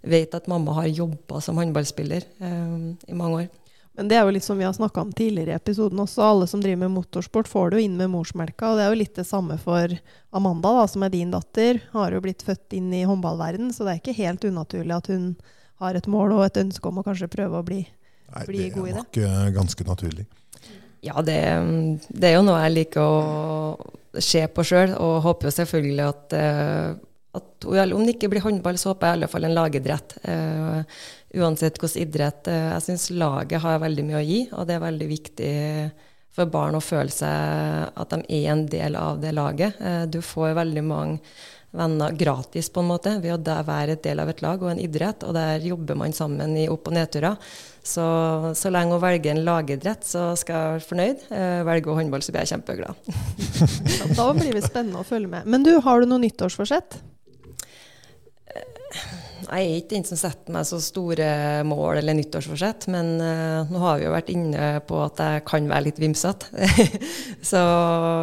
vet 0.06 0.34
at 0.38 0.50
mamma 0.50 0.74
har 0.80 0.90
jobba 0.90 1.40
som 1.42 1.58
håndballspiller 1.60 2.26
eh, 2.26 2.74
i 3.08 3.16
mange 3.16 3.44
år. 3.44 3.48
Men 3.96 4.11
det 4.11 4.18
er 4.18 4.26
jo 4.28 4.32
litt 4.37 4.44
som 4.44 4.59
vi 4.61 4.66
har 4.66 4.74
snakka 4.76 5.06
om 5.06 5.12
tidligere 5.16 5.54
i 5.54 5.56
episoden 5.56 6.00
også. 6.02 6.20
Alle 6.24 6.46
som 6.50 6.61
driver 6.61 6.82
med 6.85 6.92
motorsport, 6.98 7.48
får 7.48 7.72
det 7.72 7.78
jo 7.78 7.87
inn 7.88 7.96
med 7.96 8.12
morsmelka. 8.12 8.70
Og 8.70 8.78
det 8.78 8.85
er 8.85 8.92
jo 8.92 9.00
litt 9.00 9.16
det 9.16 9.24
samme 9.24 9.56
for 9.62 9.92
Amanda, 10.37 10.74
da, 10.76 10.87
som 10.92 11.06
er 11.06 11.14
din 11.14 11.32
datter. 11.32 11.80
Har 11.94 12.12
jo 12.12 12.20
blitt 12.24 12.44
født 12.44 12.76
inn 12.76 12.90
i 12.92 13.06
håndballverden, 13.09 13.72
så 13.72 13.87
det 13.87 13.94
er 13.94 14.02
ikke 14.02 14.18
helt 14.20 14.44
unaturlig 14.44 14.98
at 14.98 15.09
hun 15.12 15.30
har 15.80 15.96
et 15.96 16.09
mål 16.12 16.37
og 16.37 16.44
et 16.44 16.61
ønske 16.61 16.88
om 16.88 17.00
å 17.00 17.06
kanskje 17.06 17.30
prøve 17.32 17.61
å 17.61 17.64
bli, 17.64 17.82
Nei, 18.35 18.44
bli 18.48 18.68
god 18.74 18.90
i 18.90 18.94
det. 18.98 19.06
Det 19.16 19.24
er 19.24 19.48
nok 19.48 19.59
ganske 19.62 19.88
naturlig. 19.88 20.28
Ja, 21.04 21.20
det, 21.24 21.40
det, 22.09 22.30
er 22.30 22.38
jo 22.38 22.44
noe 22.46 22.62
jeg 22.64 22.76
liker 22.76 23.04
å 23.04 24.20
se 24.20 24.44
på 24.48 24.64
sjøl, 24.66 24.96
og 25.00 25.20
håper 25.24 25.48
jo 25.48 25.56
selvfølgelig 25.59 26.06
at, 26.06 26.37
eh, 26.37 26.94
at 27.37 27.68
om 27.68 28.04
det 28.04 28.16
ikke 28.16 28.30
blir 28.32 28.44
håndball, 28.44 28.80
så 28.80 28.92
håper 28.92 29.09
jeg 29.09 29.14
i 29.14 29.18
alle 29.20 29.30
fall 29.32 29.48
en 29.48 29.56
lagidrett. 29.56 30.16
Uansett 31.37 31.81
hvilken 31.81 32.03
idrett. 32.07 32.49
Uh, 32.49 32.72
jeg 32.75 32.87
syns 32.88 33.11
laget 33.14 33.64
har 33.64 33.83
veldig 33.83 34.07
mye 34.09 34.20
å 34.20 34.27
gi, 34.27 34.40
og 34.53 34.68
det 34.68 34.77
er 34.77 34.87
veldig 34.87 35.11
viktig 35.11 35.53
for 36.37 36.53
barn 36.53 36.77
å 36.77 36.85
føle 36.85 37.12
seg 37.12 37.92
at 37.96 38.12
de 38.12 38.25
er 38.40 38.51
en 38.53 38.66
del 38.68 38.96
av 39.01 39.20
det 39.22 39.35
laget. 39.37 39.79
Uh, 39.81 40.05
du 40.11 40.20
får 40.25 40.57
veldig 40.59 40.87
mange 40.87 41.20
venner 41.77 42.12
gratis, 42.12 42.70
på 42.70 42.81
en 42.81 42.90
måte, 42.90 43.12
ved 43.22 43.49
å 43.49 43.57
være 43.66 43.96
et 43.96 44.05
del 44.05 44.20
av 44.22 44.31
et 44.31 44.42
lag 44.44 44.62
og 44.62 44.72
en 44.72 44.83
idrett. 44.83 45.25
Og 45.27 45.35
der 45.37 45.64
jobber 45.64 45.99
man 45.99 46.14
sammen 46.16 46.57
i 46.57 46.68
opp- 46.72 46.88
og 46.88 46.96
nedturer. 46.96 47.37
Så 47.87 48.07
så 48.59 48.72
lenge 48.72 48.96
hun 48.96 49.03
velger 49.03 49.35
en 49.35 49.44
lagidrett, 49.46 50.07
så 50.07 50.31
skal 50.38 50.57
jeg 50.57 50.72
være 50.77 50.87
fornøyd. 50.88 51.27
Eh, 51.31 51.59
velger 51.68 51.92
hun 51.92 52.01
håndball, 52.01 52.25
så 52.25 52.33
blir 52.33 52.46
jeg 52.46 52.55
kjempeglad. 52.55 53.11
da 54.18 54.31
blir 54.37 54.57
det 54.57 54.64
spennende 54.66 55.03
å 55.03 55.07
følge 55.07 55.31
med. 55.37 55.46
Men 55.46 55.66
du, 55.66 55.77
har 55.85 56.01
du 56.01 56.11
noe 56.11 56.22
nyttårsforsett? 56.25 56.99
Jeg 59.46 59.62
er 59.62 59.78
ikke 59.78 59.94
den 59.94 60.06
som 60.09 60.18
setter 60.18 60.54
meg 60.54 60.66
så 60.66 60.78
store 60.82 61.26
mål 61.66 62.00
eller 62.00 62.16
nyttårsforsett, 62.18 62.88
men 62.90 63.12
uh, 63.22 63.68
nå 63.70 63.82
har 63.82 64.00
vi 64.00 64.06
jo 64.09 64.14
vært 64.14 64.32
inne 64.32 64.70
på 64.88 64.98
at 65.04 65.22
jeg 65.22 65.44
kan 65.46 65.68
være 65.70 65.87
litt 65.87 66.00
vimsete. 66.02 66.50
så 67.50 67.62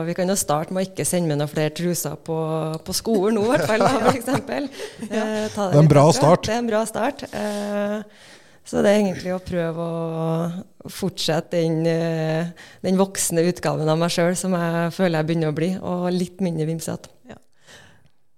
vi 0.08 0.16
kan 0.18 0.28
jo 0.28 0.36
starte 0.40 0.76
med 0.76 0.84
å 0.84 0.90
ikke 0.90 1.08
sende 1.08 1.32
meg 1.32 1.40
noen 1.40 1.52
flere 1.52 1.72
truser 1.76 2.20
på, 2.20 2.38
på 2.84 2.98
skolen 2.98 3.40
nå, 3.40 3.46
i 3.48 3.54
hvert 3.54 3.72
fall. 3.72 3.88
For 3.88 4.12
eksempel. 4.12 4.68
uh, 5.08 5.08
det, 5.08 5.64
er 5.70 5.80
en 5.80 5.92
bra 5.92 6.06
start. 6.16 6.50
Det 6.50 6.58
er 6.58 6.62
en 6.66 6.72
bra 6.74 6.84
start. 6.90 7.26
Uh, 7.32 8.30
så 8.68 8.84
det 8.84 8.92
er 8.92 9.02
egentlig 9.02 9.34
å 9.36 9.42
prøve 9.44 9.88
å 9.88 10.92
fortsette 10.92 11.60
den, 11.60 11.82
den 12.84 13.00
voksne 13.00 13.44
utgaven 13.50 13.92
av 13.92 14.00
meg 14.00 14.12
sjøl 14.16 14.38
som 14.40 14.56
jeg 14.56 14.94
føler 14.96 15.20
jeg 15.20 15.28
begynner 15.28 15.52
å 15.52 15.58
bli, 15.58 15.74
og 15.84 16.08
litt 16.16 16.40
mindre 16.44 16.70
vimsete. 16.70 17.12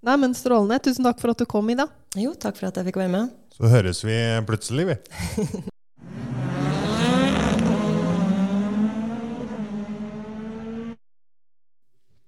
Nei, 0.06 0.18
men 0.22 0.36
Strålende. 0.38 0.78
Tusen 0.86 1.08
takk 1.08 1.18
for 1.18 1.34
at 1.34 1.40
du 1.42 1.48
kom 1.50 1.70
Ida. 1.74 1.88
Jo, 2.14 2.36
takk 2.38 2.60
for 2.60 2.70
at 2.70 2.76
jeg 2.78 2.86
fikk 2.92 3.00
være 3.02 3.10
med. 3.10 3.32
Så 3.56 3.70
høres 3.72 4.04
vi 4.06 4.18
plutselig, 4.46 4.92
vi. 4.92 4.98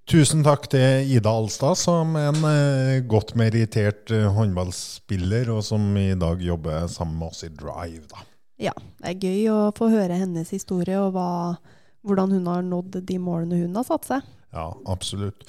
Tusen 0.07 0.39
takk 0.41 0.69
til 0.71 1.11
Ida 1.17 1.29
Alstad, 1.35 1.75
som 1.77 2.15
er 2.15 2.29
en 2.31 2.45
eh, 2.47 3.01
godt 3.11 3.35
merittert 3.37 4.09
eh, 4.15 4.25
håndballspiller, 4.31 5.51
og 5.51 5.65
som 5.67 5.83
i 5.99 6.15
dag 6.17 6.41
jobber 6.41 6.87
sammen 6.89 7.19
med 7.19 7.27
oss 7.27 7.43
i 7.43 7.51
Drive. 7.51 8.07
Da. 8.07 8.23
Ja, 8.69 8.73
det 9.03 9.11
er 9.11 9.27
gøy 9.27 9.41
å 9.51 9.57
få 9.77 9.91
høre 9.91 10.17
hennes 10.17 10.49
historie, 10.55 10.95
og 10.97 11.11
hva, 11.13 11.59
hvordan 12.07 12.33
hun 12.39 12.47
har 12.49 12.63
nådd 12.65 13.01
de 13.03 13.19
målene 13.19 13.59
hun 13.65 13.75
har 13.77 13.85
satt 13.85 14.07
seg. 14.07 14.33
Ja, 14.53 14.69
absolutt. 14.85 15.43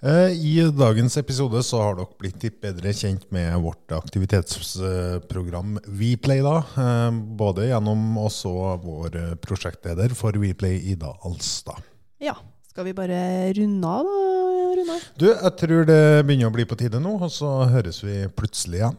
Eh, 0.00 0.30
I 0.30 0.70
dagens 0.70 1.16
episode 1.18 1.62
så 1.66 1.80
har 1.82 1.96
dere 1.98 2.18
blitt 2.20 2.44
litt 2.44 2.60
bedre 2.62 2.92
kjent 2.94 3.24
med 3.34 3.56
vårt 3.64 3.90
aktivitetsprogram 3.96 5.78
WePlay. 5.86 6.42
da, 6.42 6.58
eh, 6.76 7.10
Både 7.40 7.66
gjennom 7.66 8.18
oss 8.18 8.44
og 8.46 8.84
vår 8.84 9.36
prosjektleder 9.42 10.14
for 10.14 10.32
WePlay, 10.38 10.78
Ida 10.92 11.16
Alstad. 11.24 11.82
Ja. 12.20 12.36
Skal 12.78 12.84
vi 12.84 12.92
bare 12.94 13.52
runde 13.56 13.88
av, 13.90 14.06
da, 14.06 14.74
Runar? 14.78 15.00
Du, 15.18 15.24
jeg 15.26 15.56
tror 15.58 15.84
det 15.88 16.24
begynner 16.28 16.46
å 16.46 16.54
bli 16.54 16.62
på 16.64 16.76
tide 16.78 17.00
nå, 17.02 17.16
og 17.18 17.32
så 17.34 17.48
høres 17.72 17.98
vi 18.04 18.20
plutselig 18.38 18.78
igjen. 18.78 18.98